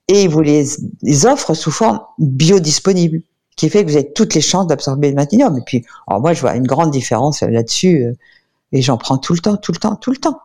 et 0.08 0.24
ils 0.24 0.30
vous 0.30 0.42
les, 0.42 1.25
offrent 1.25 1.54
sous 1.54 1.72
forme 1.72 2.00
biodisponible, 2.20 3.22
qui 3.56 3.70
fait 3.70 3.86
que 3.86 3.90
vous 3.90 3.96
avez 3.96 4.12
toutes 4.12 4.36
les 4.36 4.42
chances 4.42 4.68
d'absorber 4.68 5.10
le 5.10 5.16
magnésium. 5.16 5.58
Et 5.58 5.62
puis, 5.66 5.86
alors 6.08 6.22
moi, 6.22 6.34
je 6.34 6.42
vois 6.42 6.56
une 6.56 6.68
grande 6.68 6.92
différence 6.92 7.42
là-dessus, 7.42 8.04
euh, 8.04 8.14
et 8.72 8.82
j'en 8.82 8.98
prends 8.98 9.18
tout 9.18 9.34
le 9.34 9.40
temps, 9.40 9.58
tout 9.58 9.72
le 9.72 9.78
temps, 9.78 9.96
tout 9.96 10.12
le 10.12 10.18
temps. 10.18 10.40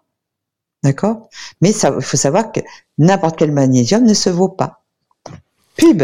D'accord? 0.83 1.29
Mais 1.61 1.73
il 1.73 2.03
faut 2.03 2.17
savoir 2.17 2.53
que 2.53 2.61
n'importe 2.97 3.37
quel 3.37 3.53
magnésium 3.53 4.05
ne 4.05 4.15
se 4.15 4.31
vaut 4.31 4.49
pas. 4.49 4.83
Pub 5.77 6.03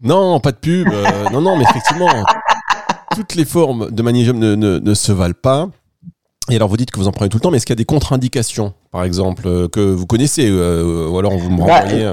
Non, 0.00 0.40
pas 0.40 0.52
de 0.52 0.56
pub. 0.56 0.88
Euh, 0.88 1.28
non, 1.32 1.42
non, 1.42 1.56
mais 1.58 1.64
effectivement, 1.64 2.08
toutes 3.14 3.34
les 3.34 3.44
formes 3.44 3.90
de 3.90 4.02
magnésium 4.02 4.38
ne, 4.38 4.54
ne, 4.54 4.94
se 4.94 5.12
valent 5.12 5.34
pas. 5.40 5.68
Et 6.50 6.56
alors, 6.56 6.68
vous 6.68 6.76
dites 6.76 6.90
que 6.90 6.98
vous 6.98 7.08
en 7.08 7.12
prenez 7.12 7.28
tout 7.28 7.36
le 7.36 7.42
temps, 7.42 7.50
mais 7.50 7.58
est-ce 7.58 7.66
qu'il 7.66 7.72
y 7.74 7.76
a 7.76 7.82
des 7.82 7.84
contre-indications, 7.84 8.72
par 8.94 9.02
exemple, 9.02 9.48
euh, 9.48 9.66
que 9.66 9.80
vous 9.80 10.06
connaissez 10.06 10.48
euh, 10.48 11.08
Ou 11.08 11.18
alors, 11.18 11.36
vous 11.36 11.50
me 11.50 11.66
bah, 11.66 11.80
renvoyez 11.80 12.08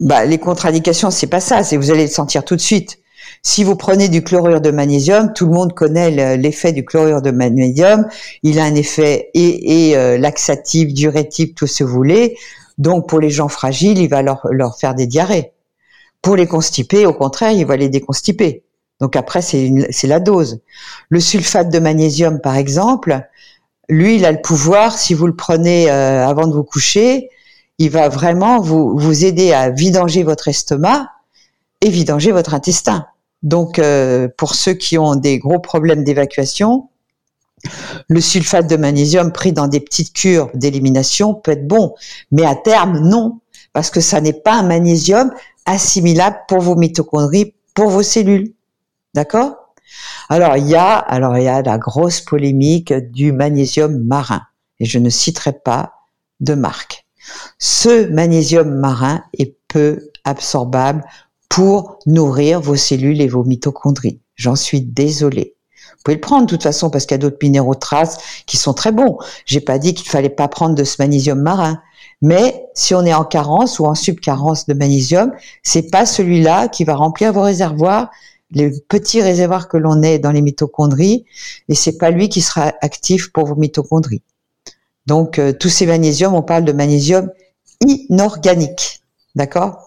bah, 0.00 0.24
Les 0.24 0.38
contre-indications, 0.38 1.10
c'est 1.10 1.26
pas 1.26 1.40
ça. 1.40 1.62
C'est 1.62 1.76
vous 1.76 1.90
allez 1.90 2.04
le 2.04 2.10
sentir 2.10 2.42
tout 2.42 2.56
de 2.56 2.60
suite. 2.62 3.00
Si 3.42 3.64
vous 3.64 3.76
prenez 3.76 4.08
du 4.08 4.24
chlorure 4.24 4.62
de 4.62 4.70
magnésium, 4.70 5.34
tout 5.34 5.44
le 5.44 5.52
monde 5.52 5.74
connaît 5.74 6.38
l'effet 6.38 6.72
du 6.72 6.86
chlorure 6.86 7.20
de 7.20 7.32
magnésium. 7.32 8.06
Il 8.42 8.58
a 8.58 8.64
un 8.64 8.74
effet 8.76 9.28
et, 9.34 9.90
et 9.90 9.96
euh, 9.98 10.16
laxatif, 10.16 10.94
diurétique, 10.94 11.54
tout 11.54 11.66
ce 11.66 11.80
que 11.80 11.84
vous 11.84 11.92
voulez. 11.92 12.38
Donc 12.78 13.10
pour 13.10 13.20
les 13.20 13.28
gens 13.28 13.48
fragiles, 13.48 13.98
il 13.98 14.08
va 14.08 14.22
leur, 14.22 14.40
leur 14.50 14.78
faire 14.78 14.94
des 14.94 15.06
diarrhées. 15.06 15.52
Pour 16.22 16.36
les 16.36 16.46
constipés, 16.46 17.04
au 17.04 17.12
contraire, 17.12 17.52
il 17.52 17.66
va 17.66 17.76
les 17.76 17.90
déconstiper. 17.90 18.62
Donc 19.02 19.16
après, 19.16 19.42
c'est 19.42 20.06
la 20.06 20.18
dose. 20.18 20.60
Le 21.10 21.20
sulfate 21.20 21.68
de 21.68 21.78
magnésium, 21.78 22.40
par 22.40 22.56
exemple, 22.56 23.28
lui, 23.88 24.16
il 24.16 24.24
a 24.24 24.32
le 24.32 24.40
pouvoir, 24.40 24.98
si 24.98 25.14
vous 25.14 25.26
le 25.26 25.36
prenez 25.36 25.90
euh, 25.90 26.26
avant 26.26 26.46
de 26.46 26.52
vous 26.52 26.64
coucher, 26.64 27.30
il 27.78 27.90
va 27.90 28.08
vraiment 28.08 28.60
vous, 28.60 28.96
vous 28.98 29.24
aider 29.24 29.52
à 29.52 29.70
vidanger 29.70 30.22
votre 30.22 30.48
estomac 30.48 31.08
et 31.80 31.90
vidanger 31.90 32.32
votre 32.32 32.54
intestin. 32.54 33.06
Donc, 33.42 33.78
euh, 33.78 34.28
pour 34.36 34.54
ceux 34.54 34.74
qui 34.74 34.98
ont 34.98 35.14
des 35.14 35.38
gros 35.38 35.60
problèmes 35.60 36.04
d'évacuation, 36.04 36.88
le 38.08 38.20
sulfate 38.20 38.68
de 38.68 38.76
magnésium 38.76 39.32
pris 39.32 39.52
dans 39.52 39.68
des 39.68 39.80
petites 39.80 40.12
cures 40.12 40.50
d'élimination 40.54 41.34
peut 41.34 41.52
être 41.52 41.66
bon, 41.66 41.94
mais 42.30 42.44
à 42.44 42.54
terme, 42.54 42.98
non, 43.00 43.40
parce 43.72 43.90
que 43.90 44.00
ça 44.00 44.20
n'est 44.20 44.32
pas 44.32 44.54
un 44.54 44.62
magnésium 44.62 45.32
assimilable 45.64 46.38
pour 46.48 46.60
vos 46.60 46.76
mitochondries, 46.76 47.54
pour 47.74 47.88
vos 47.88 48.02
cellules. 48.02 48.52
D'accord? 49.14 49.65
Alors, 50.28 50.56
il 50.56 50.66
y 50.66 50.76
a, 50.76 51.04
la 51.62 51.78
grosse 51.78 52.20
polémique 52.20 52.92
du 52.92 53.32
magnésium 53.32 54.04
marin, 54.04 54.42
et 54.80 54.84
je 54.84 54.98
ne 54.98 55.10
citerai 55.10 55.52
pas 55.52 55.94
de 56.40 56.54
marque. 56.54 57.06
Ce 57.58 58.08
magnésium 58.10 58.68
marin 58.68 59.22
est 59.38 59.56
peu 59.68 60.10
absorbable 60.24 61.04
pour 61.48 61.98
nourrir 62.06 62.60
vos 62.60 62.76
cellules 62.76 63.20
et 63.20 63.28
vos 63.28 63.44
mitochondries. 63.44 64.20
J'en 64.34 64.56
suis 64.56 64.80
désolée. 64.80 65.56
Vous 65.92 66.02
pouvez 66.04 66.16
le 66.16 66.20
prendre 66.20 66.46
de 66.46 66.50
toute 66.50 66.62
façon 66.62 66.90
parce 66.90 67.06
qu'il 67.06 67.14
y 67.14 67.16
a 67.16 67.18
d'autres 67.18 67.38
minéraux 67.42 67.74
de 67.74 67.80
trace 67.80 68.18
qui 68.46 68.56
sont 68.56 68.74
très 68.74 68.92
bons. 68.92 69.18
J'ai 69.44 69.60
pas 69.60 69.78
dit 69.78 69.94
qu'il 69.94 70.08
fallait 70.08 70.28
pas 70.28 70.48
prendre 70.48 70.74
de 70.74 70.84
ce 70.84 70.96
magnésium 71.00 71.40
marin. 71.40 71.80
Mais 72.22 72.64
si 72.74 72.94
on 72.94 73.04
est 73.04 73.14
en 73.14 73.24
carence 73.24 73.78
ou 73.78 73.86
en 73.86 73.94
subcarence 73.94 74.66
de 74.66 74.74
magnésium, 74.74 75.32
c'est 75.62 75.90
pas 75.90 76.06
celui-là 76.06 76.68
qui 76.68 76.84
va 76.84 76.94
remplir 76.94 77.32
vos 77.32 77.42
réservoirs, 77.42 78.10
les 78.50 78.70
petits 78.88 79.22
réservoirs 79.22 79.68
que 79.68 79.76
l'on 79.76 80.02
est 80.02 80.18
dans 80.18 80.30
les 80.30 80.42
mitochondries, 80.42 81.24
et 81.68 81.74
c'est 81.74 81.98
pas 81.98 82.10
lui 82.10 82.28
qui 82.28 82.40
sera 82.40 82.72
actif 82.80 83.32
pour 83.32 83.46
vos 83.46 83.56
mitochondries. 83.56 84.22
Donc 85.06 85.38
euh, 85.38 85.52
tous 85.52 85.68
ces 85.68 85.86
magnésiums, 85.86 86.34
on 86.34 86.42
parle 86.42 86.64
de 86.64 86.72
magnésium 86.72 87.30
inorganique, 87.80 89.02
d'accord? 89.34 89.86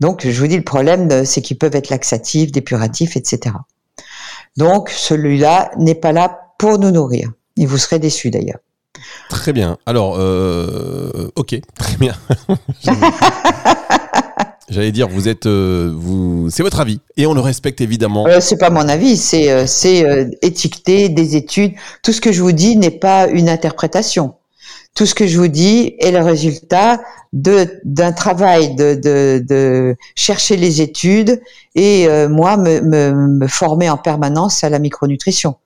Donc, 0.00 0.26
je 0.28 0.40
vous 0.40 0.46
dis, 0.46 0.56
le 0.56 0.64
problème, 0.64 1.10
euh, 1.10 1.24
c'est 1.24 1.42
qu'ils 1.42 1.58
peuvent 1.58 1.74
être 1.74 1.90
laxatifs, 1.90 2.52
dépuratifs, 2.52 3.16
etc. 3.16 3.56
Donc, 4.56 4.90
celui-là 4.90 5.72
n'est 5.78 5.96
pas 5.96 6.12
là 6.12 6.52
pour 6.58 6.78
nous 6.78 6.90
nourrir. 6.90 7.32
Et 7.56 7.66
vous 7.66 7.78
serez 7.78 7.98
déçus 7.98 8.30
d'ailleurs. 8.30 8.58
Très 9.28 9.52
bien. 9.52 9.78
Alors, 9.86 10.16
euh, 10.18 11.30
ok, 11.34 11.60
très 11.74 11.96
bien. 11.96 12.14
J'allais 14.70 14.92
dire, 14.92 15.08
vous 15.08 15.28
êtes, 15.28 15.46
euh, 15.46 15.92
vous, 15.94 16.50
c'est 16.50 16.62
votre 16.62 16.80
avis 16.80 17.00
et 17.16 17.26
on 17.26 17.34
le 17.34 17.40
respecte 17.40 17.80
évidemment. 17.80 18.26
Euh, 18.26 18.40
c'est 18.40 18.58
pas 18.58 18.70
mon 18.70 18.88
avis, 18.88 19.16
c'est 19.16 19.66
c'est 19.66 20.28
étiqueté 20.42 21.08
des 21.08 21.36
études. 21.36 21.72
Tout 22.02 22.12
ce 22.12 22.20
que 22.20 22.32
je 22.32 22.42
vous 22.42 22.52
dis 22.52 22.76
n'est 22.76 22.90
pas 22.90 23.28
une 23.28 23.48
interprétation. 23.48 24.34
Tout 24.94 25.06
ce 25.06 25.14
que 25.14 25.26
je 25.26 25.38
vous 25.38 25.48
dis 25.48 25.94
est 26.00 26.10
le 26.10 26.20
résultat 26.20 27.00
de 27.32 27.80
d'un 27.84 28.12
travail 28.12 28.74
de, 28.74 28.94
de, 28.94 29.44
de, 29.46 29.96
chercher 30.16 30.56
les 30.56 30.80
études 30.80 31.40
et 31.74 32.08
euh, 32.08 32.28
moi 32.28 32.56
me, 32.56 32.80
me, 32.80 33.12
me, 33.12 33.46
former 33.46 33.90
en 33.90 33.96
permanence 33.96 34.64
à 34.64 34.70
la 34.70 34.78
micronutrition. 34.78 35.56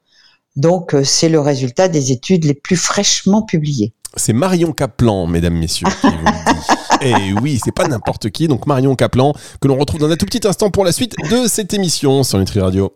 Donc 0.57 0.95
euh, 0.95 1.05
c'est 1.05 1.29
le 1.29 1.41
résultat 1.41 1.89
des 1.89 2.13
études 2.13 2.45
les 2.45 2.55
plus 2.55 2.77
fraîchement 2.77 3.43
publiées. 3.43 3.93
C'est 4.17 4.35
Marion 4.35 4.73
Caplan, 4.73 5.27
mesdames, 5.27 5.57
messieurs, 5.57 5.87
qui 6.01 6.09
vous 6.09 6.27
le 6.27 6.53
dit. 6.53 6.61
Et 7.05 7.33
oui, 7.41 7.61
c'est 7.63 7.75
pas 7.75 7.89
n'importe 7.89 8.31
qui. 8.31 8.49
Donc 8.49 8.67
Marion 8.67 8.95
Caplan, 8.95 9.33
que 9.61 9.69
l'on 9.69 9.77
retrouve 9.77 10.01
dans 10.01 10.11
un 10.11 10.17
tout 10.17 10.27
petit 10.27 10.47
instant 10.47 10.71
pour 10.71 10.85
la 10.85 10.93
suite 10.93 11.15
de 11.31 11.49
cette 11.49 11.75
émission 11.75 12.23
sur 12.23 12.39
Nutri 12.39 12.61
Radio. 12.61 12.93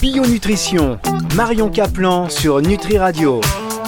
Bio 0.00 0.26
Nutrition, 0.26 0.98
Marion 1.34 1.70
Caplan 1.70 2.28
sur 2.28 2.60
Nutri 2.60 2.98
Radio. 2.98 3.40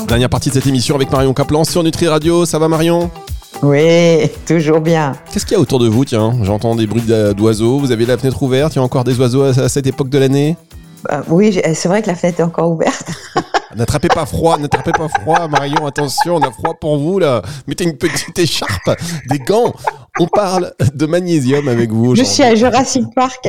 Dernière 0.08 0.30
partie 0.30 0.48
de 0.48 0.54
cette 0.54 0.66
émission 0.66 0.94
avec 0.94 1.10
Marion 1.10 1.34
Caplan 1.34 1.64
sur 1.64 1.82
Nutri 1.82 2.08
Radio. 2.08 2.46
Ça 2.46 2.58
va 2.58 2.68
Marion? 2.68 3.10
Oui, 3.62 4.30
toujours 4.46 4.80
bien. 4.80 5.12
Qu'est-ce 5.32 5.44
qu'il 5.44 5.56
y 5.56 5.58
a 5.58 5.60
autour 5.60 5.78
de 5.78 5.88
vous 5.88 6.04
Tiens, 6.04 6.32
j'entends 6.42 6.74
des 6.74 6.86
bruits 6.86 7.02
d'oiseaux. 7.36 7.78
Vous 7.78 7.92
avez 7.92 8.06
la 8.06 8.16
fenêtre 8.16 8.42
ouverte 8.42 8.74
Il 8.74 8.76
y 8.76 8.80
a 8.80 8.82
encore 8.82 9.04
des 9.04 9.18
oiseaux 9.18 9.42
à, 9.42 9.68
cette 9.68 9.86
époque 9.86 10.08
de 10.08 10.18
l'année? 10.18 10.56
Bah, 11.04 11.22
Oui, 11.28 11.60
c'est 11.74 11.88
vrai 11.88 12.02
que 12.02 12.06
la 12.06 12.14
fenêtre 12.14 12.40
est 12.40 12.44
encore 12.44 12.70
ouverte. 12.70 13.10
N'attrapez 13.76 14.08
pas 14.08 14.24
froid, 14.24 14.58
n'attrapez 14.58 14.92
pas 14.92 15.08
froid, 15.08 15.48
Marion. 15.48 15.86
Attention, 15.86 16.36
on 16.36 16.42
a 16.42 16.50
froid 16.50 16.74
pour 16.80 16.96
vous 16.96 17.18
là. 17.18 17.42
Mettez 17.66 17.84
une 17.84 17.96
petite 17.96 18.38
écharpe, 18.38 18.90
des 19.28 19.38
gants. 19.38 19.74
On 20.18 20.26
parle 20.26 20.72
de 20.94 21.06
magnésium 21.06 21.68
avec 21.68 21.90
vous. 21.90 22.14
Je 22.14 22.22
suis 22.22 22.42
à 22.42 22.54
Jurassic 22.54 23.04
Park. 23.14 23.46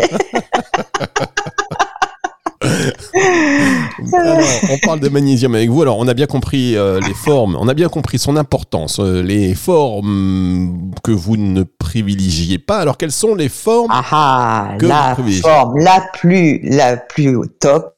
on 4.72 4.78
parle 4.84 5.00
de 5.00 5.10
magnésium 5.10 5.56
avec 5.56 5.70
vous. 5.70 5.82
Alors, 5.82 5.98
on 5.98 6.08
a 6.08 6.14
bien 6.14 6.26
compris 6.26 6.76
euh, 6.76 7.00
les 7.00 7.14
formes, 7.14 7.58
on 7.60 7.68
a 7.70 7.74
bien 7.74 7.88
compris 7.88 8.20
son 8.20 8.36
importance, 8.36 9.00
euh, 9.00 9.22
les 9.22 9.56
formes 9.56 10.92
que 11.04 11.12
vous 11.12 11.38
ne 11.38 11.64
privilégiez 11.64 12.58
pas. 12.58 12.80
Alors, 12.80 12.98
quelles 12.98 13.12
sont 13.14 13.36
les 13.36 13.50
formes 13.50 13.92
ah, 13.92 14.04
ah 14.12 14.78
La 14.82 15.16
forme 15.42 15.80
la 15.80 16.04
plus, 16.14 16.60
la 16.64 16.98
plus 16.98 17.38
top, 17.60 17.96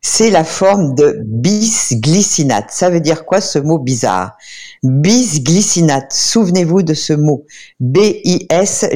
c'est 0.00 0.30
la 0.30 0.44
forme 0.44 0.94
de 0.94 1.20
bisglycinate. 1.24 2.70
Ça 2.70 2.90
veut 2.90 3.00
dire 3.00 3.24
quoi 3.24 3.40
ce 3.40 3.58
mot 3.58 3.78
bizarre? 3.78 4.36
Bisglycinate. 4.82 6.12
Souvenez-vous 6.12 6.82
de 6.82 6.94
ce 6.94 7.12
mot. 7.12 7.44
B-I-S-G-L-Y 7.80 8.88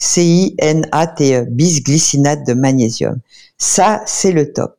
C-I-N-A-T-E, 0.00 1.44
bisglycinate 1.50 2.46
de 2.46 2.54
magnésium. 2.54 3.18
Ça, 3.58 4.02
c'est 4.06 4.32
le 4.32 4.52
top. 4.52 4.76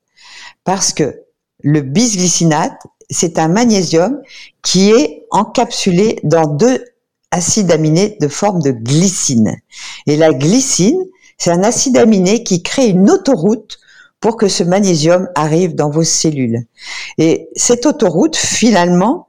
Parce 0.64 0.94
que 0.94 1.22
le 1.64 1.82
bisglycinate, 1.82 2.82
c'est 3.10 3.38
un 3.38 3.48
magnésium 3.48 4.20
qui 4.64 4.90
est 4.90 5.26
encapsulé 5.30 6.20
dans 6.24 6.48
deux 6.48 6.84
acides 7.30 7.72
aminés 7.72 8.18
de 8.20 8.28
forme 8.28 8.62
de 8.62 8.72
glycine. 8.72 9.56
Et 10.08 10.18
la 10.18 10.34
glycine, 10.34 11.00
c'est 11.38 11.52
un 11.52 11.64
acide 11.64 11.98
aminé 11.98 12.44
qui 12.44 12.64
crée 12.64 12.88
une 12.88 13.10
autoroute 13.10 13.78
pour 14.22 14.38
que 14.38 14.48
ce 14.48 14.64
magnésium 14.64 15.28
arrive 15.36 15.76
dans 15.76 15.90
vos 15.90 16.04
cellules. 16.04 16.66
Et 17.18 17.50
cette 17.56 17.86
autoroute, 17.86 18.36
finalement, 18.36 19.28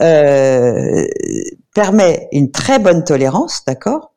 euh, 0.00 1.04
permet 1.74 2.28
une 2.32 2.50
très 2.50 2.78
bonne 2.78 3.04
tolérance, 3.04 3.62
d'accord? 3.66 4.12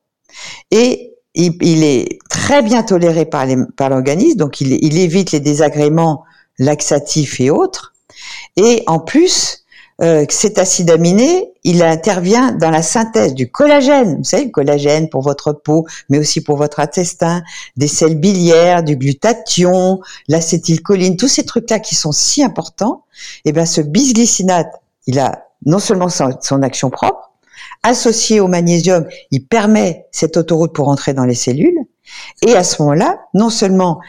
Et 0.69 1.15
il, 1.33 1.83
est 1.83 2.19
très 2.29 2.61
bien 2.61 2.83
toléré 2.83 3.25
par 3.25 3.45
l'organisme, 3.89 4.37
donc 4.37 4.61
il, 4.61 4.97
évite 4.97 5.31
les 5.31 5.39
désagréments 5.39 6.23
laxatifs 6.59 7.39
et 7.39 7.49
autres. 7.49 7.93
Et 8.57 8.83
en 8.87 8.99
plus, 8.99 9.60
euh, 10.01 10.25
cet 10.29 10.57
acide 10.57 10.89
aminé, 10.89 11.51
il 11.63 11.83
intervient 11.83 12.51
dans 12.51 12.71
la 12.71 12.81
synthèse 12.81 13.33
du 13.35 13.51
collagène. 13.51 14.17
Vous 14.17 14.23
savez, 14.23 14.45
le 14.45 14.51
collagène 14.51 15.09
pour 15.09 15.21
votre 15.21 15.53
peau, 15.53 15.85
mais 16.09 16.17
aussi 16.17 16.41
pour 16.41 16.57
votre 16.57 16.79
intestin, 16.79 17.43
des 17.77 17.87
sels 17.87 18.19
biliaires, 18.19 18.83
du 18.83 18.95
glutathion, 18.95 20.01
l'acétylcholine, 20.27 21.17
tous 21.17 21.27
ces 21.27 21.45
trucs-là 21.45 21.79
qui 21.79 21.95
sont 21.95 22.11
si 22.11 22.43
importants. 22.43 23.03
Et 23.45 23.49
eh 23.49 23.51
bien, 23.51 23.65
ce 23.65 23.81
bisglycinate, 23.81 24.71
il 25.05 25.19
a 25.19 25.45
non 25.65 25.79
seulement 25.79 26.09
son 26.09 26.61
action 26.63 26.89
propre, 26.89 27.31
associé 27.83 28.39
au 28.39 28.47
magnésium, 28.47 29.05
il 29.31 29.45
permet 29.45 30.07
cette 30.11 30.37
autoroute 30.37 30.73
pour 30.73 30.89
entrer 30.89 31.13
dans 31.13 31.25
les 31.25 31.35
cellules. 31.35 31.77
Et 32.45 32.55
à 32.55 32.63
ce 32.63 32.81
moment-là, 32.81 33.19
non 33.33 33.49
seulement 33.49 33.99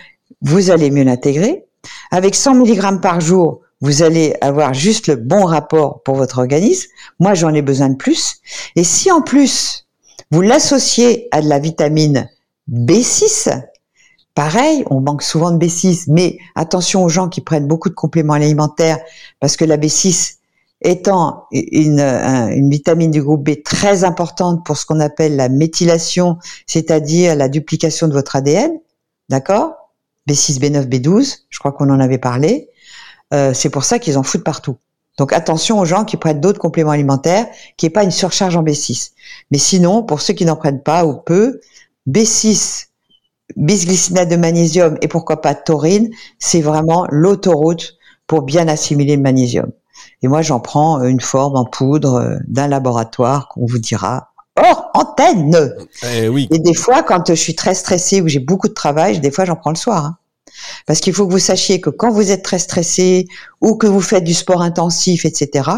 vous 0.40 0.70
allez 0.70 0.90
mieux 0.90 1.04
l'intégrer, 1.04 1.66
avec 2.10 2.34
100 2.34 2.54
mg 2.54 3.00
par 3.00 3.20
jour, 3.20 3.60
vous 3.82 4.02
allez 4.02 4.34
avoir 4.40 4.72
juste 4.72 5.08
le 5.08 5.16
bon 5.16 5.44
rapport 5.44 6.02
pour 6.04 6.14
votre 6.14 6.38
organisme. 6.38 6.88
Moi, 7.18 7.34
j'en 7.34 7.52
ai 7.52 7.62
besoin 7.62 7.90
de 7.90 7.96
plus. 7.96 8.36
Et 8.76 8.84
si 8.84 9.10
en 9.10 9.20
plus, 9.20 9.86
vous 10.30 10.40
l'associez 10.40 11.28
à 11.32 11.42
de 11.42 11.48
la 11.48 11.58
vitamine 11.58 12.30
B6, 12.70 13.60
pareil, 14.34 14.84
on 14.88 15.00
manque 15.00 15.22
souvent 15.22 15.50
de 15.50 15.62
B6, 15.62 16.04
mais 16.06 16.38
attention 16.54 17.02
aux 17.02 17.08
gens 17.08 17.28
qui 17.28 17.40
prennent 17.40 17.66
beaucoup 17.66 17.88
de 17.88 17.94
compléments 17.94 18.34
alimentaires, 18.34 18.98
parce 19.40 19.56
que 19.56 19.64
la 19.64 19.76
B6 19.76 20.36
étant 20.80 21.46
une, 21.50 22.70
vitamine 22.70 23.10
du 23.10 23.22
groupe 23.22 23.44
B 23.44 23.62
très 23.64 24.04
importante 24.04 24.64
pour 24.64 24.76
ce 24.76 24.86
qu'on 24.86 25.00
appelle 25.00 25.36
la 25.36 25.48
méthylation, 25.48 26.38
c'est-à-dire 26.66 27.34
la 27.36 27.48
duplication 27.48 28.08
de 28.08 28.12
votre 28.12 28.36
ADN, 28.36 28.72
d'accord? 29.28 29.74
B6, 30.28 30.60
B9, 30.60 30.86
B12, 30.86 31.38
je 31.50 31.58
crois 31.58 31.72
qu'on 31.72 31.90
en 31.90 31.98
avait 31.98 32.18
parlé. 32.18 32.68
Euh, 33.32 33.54
c'est 33.54 33.70
pour 33.70 33.84
ça 33.84 33.98
qu'ils 33.98 34.18
en 34.18 34.22
foutent 34.22 34.44
partout. 34.44 34.76
Donc 35.18 35.32
attention 35.32 35.78
aux 35.78 35.84
gens 35.84 36.04
qui 36.04 36.16
prennent 36.16 36.40
d'autres 36.40 36.58
compléments 36.58 36.90
alimentaires, 36.90 37.46
qui 37.76 37.86
n'est 37.86 37.90
pas 37.90 38.04
une 38.04 38.10
surcharge 38.10 38.56
en 38.56 38.62
B6. 38.62 39.12
Mais 39.50 39.58
sinon, 39.58 40.02
pour 40.02 40.20
ceux 40.20 40.32
qui 40.32 40.44
n'en 40.44 40.56
prennent 40.56 40.82
pas 40.82 41.04
ou 41.04 41.14
peu, 41.14 41.60
B6, 42.08 42.86
bisglycinate 43.56 44.28
de 44.28 44.36
magnésium 44.36 44.96
et 45.02 45.08
pourquoi 45.08 45.40
pas 45.40 45.54
taurine, 45.54 46.10
c'est 46.38 46.62
vraiment 46.62 47.06
l'autoroute 47.10 47.96
pour 48.26 48.42
bien 48.42 48.68
assimiler 48.68 49.16
le 49.16 49.22
magnésium. 49.22 49.70
Et 50.22 50.28
moi, 50.28 50.40
j'en 50.40 50.60
prends 50.60 51.02
une 51.02 51.20
forme 51.20 51.56
en 51.56 51.64
poudre 51.64 52.14
euh, 52.14 52.36
d'un 52.46 52.68
laboratoire 52.68 53.48
qu'on 53.48 53.66
vous 53.66 53.78
dira 53.78 54.32
hors 54.56 54.90
antenne. 54.94 55.74
Eh 56.14 56.28
oui. 56.28 56.48
Et 56.50 56.58
des 56.58 56.74
fois, 56.74 57.02
quand 57.02 57.28
je 57.28 57.34
suis 57.34 57.54
très 57.54 57.74
stressée 57.74 58.20
ou 58.20 58.28
j'ai 58.28 58.38
beaucoup 58.38 58.68
de 58.68 58.74
travail, 58.74 59.20
des 59.20 59.30
fois, 59.30 59.44
j'en 59.44 59.56
prends 59.56 59.70
le 59.70 59.76
soir. 59.76 60.06
Hein. 60.06 60.16
Parce 60.86 61.00
qu'il 61.00 61.12
faut 61.12 61.26
que 61.26 61.32
vous 61.32 61.38
sachiez 61.38 61.80
que 61.80 61.90
quand 61.90 62.10
vous 62.10 62.30
êtes 62.30 62.42
très 62.42 62.58
stressé 62.58 63.26
ou 63.60 63.76
que 63.76 63.86
vous 63.86 64.00
faites 64.00 64.24
du 64.24 64.34
sport 64.34 64.62
intensif, 64.62 65.24
etc., 65.24 65.68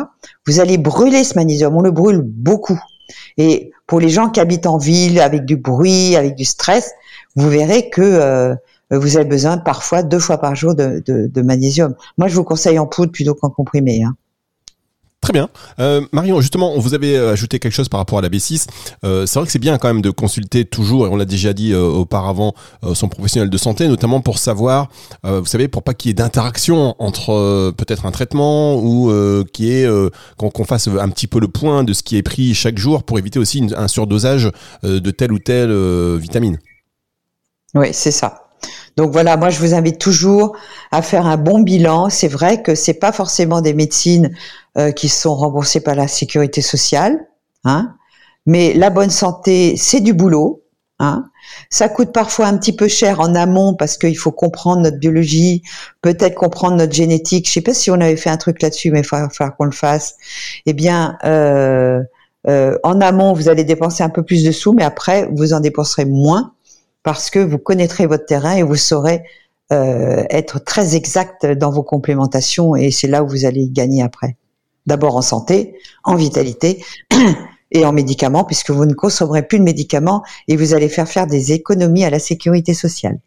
vous 0.47 0.61
allez 0.61 0.79
brûler 0.79 1.25
ce 1.25 1.35
magnésium. 1.35 1.77
On 1.77 1.81
le 1.81 1.91
brûle 1.91 2.23
beaucoup. 2.23 2.81
Et 3.37 3.73
pour 3.87 4.01
les 4.01 4.09
gens 4.09 4.31
qui 4.31 4.41
habitent 4.41 4.67
en 4.67 4.79
ville, 4.79 5.21
avec 5.21 5.45
du 5.45 5.57
bruit, 5.57 6.17
avec 6.17 6.35
du 6.35 6.45
stress, 6.45 6.93
vous 7.37 7.49
verrez 7.49 7.91
que 7.91 8.03
euh, 8.03 8.55
vous 8.91 9.17
avez 9.17 9.27
besoin 9.27 9.59
parfois 9.59 10.03
deux 10.03 10.19
fois 10.19 10.39
par 10.39 10.55
jour 10.55 10.75
de, 10.75 11.43
magnésium. 11.43 11.95
Moi, 12.19 12.29
je 12.29 12.35
vous 12.35 12.45
conseille 12.45 12.79
en 12.79 12.87
poudre 12.87 13.13
plutôt 13.13 13.35
qu'en 13.35 13.51
comprimé. 13.51 14.03
Hein. 14.03 14.15
Très 15.25 15.33
bien. 15.33 15.49
Euh, 15.79 16.03
Marion, 16.13 16.43
justement, 16.43 16.79
vous 16.79 16.93
avez 16.93 17.17
euh, 17.17 17.33
ajouté 17.33 17.59
quelque 17.59 17.73
chose 17.73 17.89
par 17.89 17.99
rapport 17.99 18.19
à 18.19 18.21
la 18.21 18.29
B6. 18.29 18.67
Euh, 19.05 19.25
c'est 19.25 19.39
vrai 19.39 19.47
que 19.47 19.53
c'est 19.53 19.59
bien 19.59 19.79
quand 19.79 19.89
même 19.89 20.03
de 20.03 20.11
consulter 20.11 20.67
toujours, 20.67 21.07
et 21.07 21.09
on 21.09 21.17
l'a 21.17 21.25
déjà 21.25 21.55
dit 21.55 21.75
auparavant, 21.75 22.53
son 22.93 23.09
professionnel 23.09 23.49
de 23.49 23.57
santé, 23.57 23.89
notamment 23.89 24.21
pour 24.21 24.39
savoir, 24.39 24.89
vous 25.23 25.47
savez, 25.47 25.69
pour 25.69 25.83
pas 25.83 25.95
qu'il 25.95 26.11
y 26.11 26.13
ait 26.13 26.15
d'interaction 26.15 26.95
entre 26.99 27.73
peut-être 27.77 28.05
un 28.05 28.11
traitement 28.11 28.77
ou 28.77 29.11
qu'on 30.37 30.65
fasse 30.65 30.89
un 30.89 31.09
petit 31.09 31.27
peu 31.27 31.41
le 31.41 31.49
point 31.49 31.85
de 31.85 31.95
ce 31.95 32.03
qui 32.03 32.17
est 32.17 32.23
pris 32.23 32.53
chaque 32.55 32.77
jour 32.77 33.03
pour 33.03 33.19
éviter 33.19 33.39
aussi 33.39 33.67
un 33.77 33.89
surdosage 33.89 34.51
de 34.83 35.11
telle 35.11 35.33
ou 35.33 35.39
telle 35.39 35.73
vitamine. 36.19 36.59
Oui, 37.75 37.89
c'est 37.93 38.11
ça. 38.13 38.44
Donc 38.97 39.11
voilà, 39.13 39.37
moi 39.37 39.51
je 39.51 39.59
vous 39.59 39.75
invite 39.75 39.99
toujours 39.99 40.57
à 40.93 41.03
faire 41.03 41.27
un 41.27 41.37
bon 41.37 41.61
bilan. 41.61 42.11
C'est 42.11 42.29
vrai 42.29 42.63
que 42.63 42.75
c'est 42.75 42.95
pas 42.95 43.13
forcément 43.13 43.61
des 43.61 43.75
médecines 43.75 44.31
euh, 44.79 44.93
qui 44.93 45.09
sont 45.09 45.35
remboursées 45.35 45.81
par 45.81 45.95
la 45.95 46.09
sécurité 46.09 46.63
sociale, 46.63 47.19
hein, 47.65 47.95
mais 48.47 48.73
la 48.75 48.91
bonne 48.91 49.11
santé, 49.11 49.77
c'est 49.77 50.01
du 50.01 50.13
boulot. 50.13 50.63
Hein. 51.01 51.25
Ça 51.71 51.89
coûte 51.89 52.13
parfois 52.13 52.47
un 52.47 52.57
petit 52.57 52.75
peu 52.75 52.87
cher 52.87 53.21
en 53.21 53.35
amont 53.35 53.75
parce 53.75 53.99
qu'il 53.99 54.17
faut 54.17 54.31
comprendre 54.31 54.83
notre 54.83 54.99
biologie, 54.99 55.63
peut-être 56.03 56.35
comprendre 56.35 56.77
notre 56.77 56.93
génétique. 56.93 57.49
Je 57.49 57.53
sais 57.53 57.61
pas 57.61 57.75
si 57.75 57.91
on 57.91 57.95
avait 57.95 58.17
fait 58.17 58.31
un 58.31 58.37
truc 58.37 58.63
là-dessus, 58.63 58.91
mais 58.91 59.01
il 59.01 59.07
va 59.07 59.29
falloir 59.29 59.57
qu'on 59.57 59.65
le 59.65 59.73
fasse. 59.73 60.15
Eh 60.67 60.73
bien, 60.73 61.19
euh, 61.25 62.01
euh, 62.47 62.79
en 62.85 63.01
amont, 63.01 63.33
vous 63.33 63.49
allez 63.49 63.65
dépenser 63.65 64.05
un 64.05 64.09
peu 64.09 64.23
plus 64.23 64.45
de 64.45 64.53
sous, 64.53 64.73
mais 64.73 64.85
après, 64.85 65.29
vous 65.33 65.53
en 65.53 65.61
dépenserez 65.61 66.05
moins 66.05 66.54
parce 67.05 67.31
que 67.31 67.39
vous 67.39 67.59
connaîtrez 67.59 68.07
votre 68.07 68.27
terrain 68.27 68.57
et 68.57 68.65
vous 68.65 68.75
saurez 68.75 69.23
euh, 69.73 70.25
être 70.31 70.59
très 70.59 70.97
exact 70.97 71.47
dans 71.47 71.71
vos 71.71 71.85
complémentations 71.85 72.75
et 72.75 72.91
c'est 72.91 73.07
là 73.07 73.23
où 73.23 73.29
vous 73.29 73.45
allez 73.45 73.69
gagner 73.69 74.03
après. 74.03 74.37
D'abord 74.87 75.17
en 75.17 75.23
santé, 75.23 75.79
en 76.03 76.17
vitalité 76.17 76.85
et 77.71 77.87
en 77.87 77.93
médicaments 77.93 78.45
puisque 78.45 78.71
vous 78.71 78.87
ne 78.87 78.95
consommerez 78.95 79.47
plus 79.47 79.59
de 79.59 79.65
médicaments 79.65 80.25
et 80.49 80.57
vous 80.57 80.75
allez 80.75 80.89
faire 80.89 81.09
faire 81.09 81.27
des 81.27 81.53
économies 81.53 82.05
à 82.05 82.11
la 82.11 82.19
sécurité 82.19 82.75
sociale. 82.75 83.21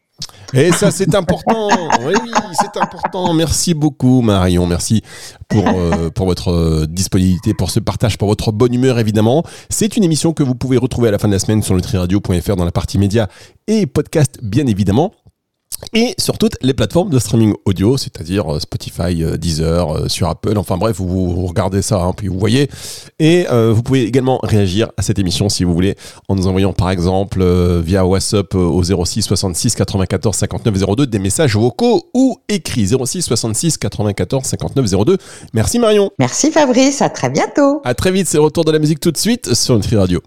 Et 0.54 0.72
ça, 0.72 0.92
c'est 0.92 1.14
important. 1.14 1.68
Oui, 2.06 2.14
c'est 2.54 2.80
important. 2.82 3.34
Merci 3.34 3.74
beaucoup, 3.74 4.22
Marion. 4.22 4.66
Merci 4.66 5.02
pour, 5.50 5.68
euh, 5.68 6.10
pour 6.10 6.26
votre 6.26 6.52
euh, 6.52 6.86
disponibilité, 6.88 7.54
pour 7.54 7.70
ce 7.70 7.80
partage, 7.80 8.18
pour 8.18 8.30
votre 8.30 8.52
bonne 8.52 8.74
humeur, 8.74 8.98
évidemment. 8.98 9.44
C'est 9.70 9.98
une 9.98 10.04
émission 10.04 10.34
que 10.34 10.44
vous 10.44 10.56
pouvez 10.56 10.78
retrouver 10.78 11.10
à 11.10 11.12
la 11.12 11.20
fin 11.20 11.28
de 11.28 11.34
la 11.34 11.40
semaine 11.40 11.62
sur 11.64 11.76
nutriradio.fr 11.76 12.56
dans 12.56 12.66
la 12.66 12.72
partie 12.72 12.98
médias 12.98 13.28
et 13.68 13.86
podcast, 13.88 14.40
bien 14.42 14.68
évidemment 14.68 15.12
et 15.94 16.16
sur 16.18 16.38
toutes 16.38 16.58
les 16.62 16.74
plateformes 16.74 17.10
de 17.10 17.20
streaming 17.20 17.54
audio, 17.66 17.98
c'est-à-dire 17.98 18.52
euh, 18.52 18.60
Spotify, 18.60 19.24
euh, 19.24 19.38
Deezer, 19.38 19.90
euh, 19.90 20.08
sur 20.08 20.28
Apple, 20.28 20.58
enfin 20.58 20.78
bref, 20.78 20.98
vous, 20.98 21.46
regardez 21.46 21.82
ça, 21.82 22.02
hein, 22.02 22.14
puis 22.16 22.28
vous 22.28 22.40
voyez. 22.40 22.70
Et 23.20 23.46
vous 23.50 23.82
pouvez 23.84 24.04
également 24.04 24.40
réagir 24.44 24.92
à 24.98 25.02
cette 25.02 25.20
émission 25.20 25.50
si 25.50 25.64
vous 25.64 25.74
voulez, 25.74 25.96
en 26.28 26.36
nous 26.36 26.48
envoyant 26.48 26.74
par 26.74 26.90
exemple 26.90 27.44
via 27.82 28.06
WhatsApp 28.06 28.54
au 28.56 28.84
06 28.84 29.24
66 29.24 29.76
94 29.76 30.36
59 30.36 30.96
02 30.96 31.08
des 31.08 31.20
messages 31.20 31.56
vocaux 31.56 32.04
ou 32.14 32.38
écrits 32.50 32.88
06 32.88 33.22
66 33.22 33.78
94 33.78 34.44
59 34.44 35.06
02. 35.06 35.18
Merci 35.54 35.80
Marion. 35.80 36.12
Merci 36.20 36.52
Fabrice, 36.52 37.02
à 37.02 37.10
très 37.10 37.30
bientôt. 37.30 37.82
À 37.84 37.94
très 37.94 38.12
vite, 38.12 38.28
c'est 38.28 38.38
retour 38.38 38.66
de 38.66 38.72
la 38.72 38.80
musique 38.80 39.00
tout 39.00 39.12
de 39.12 39.18
suite 39.18 39.54
sur 39.54 39.76
Nutri 39.76 39.96
Radio. 39.96 40.22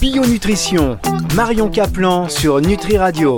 Bio 0.00 0.24
Nutrition, 0.24 0.96
Marion 1.34 1.68
Caplan 1.68 2.28
sur 2.28 2.60
Nutri 2.60 2.98
Radio. 2.98 3.36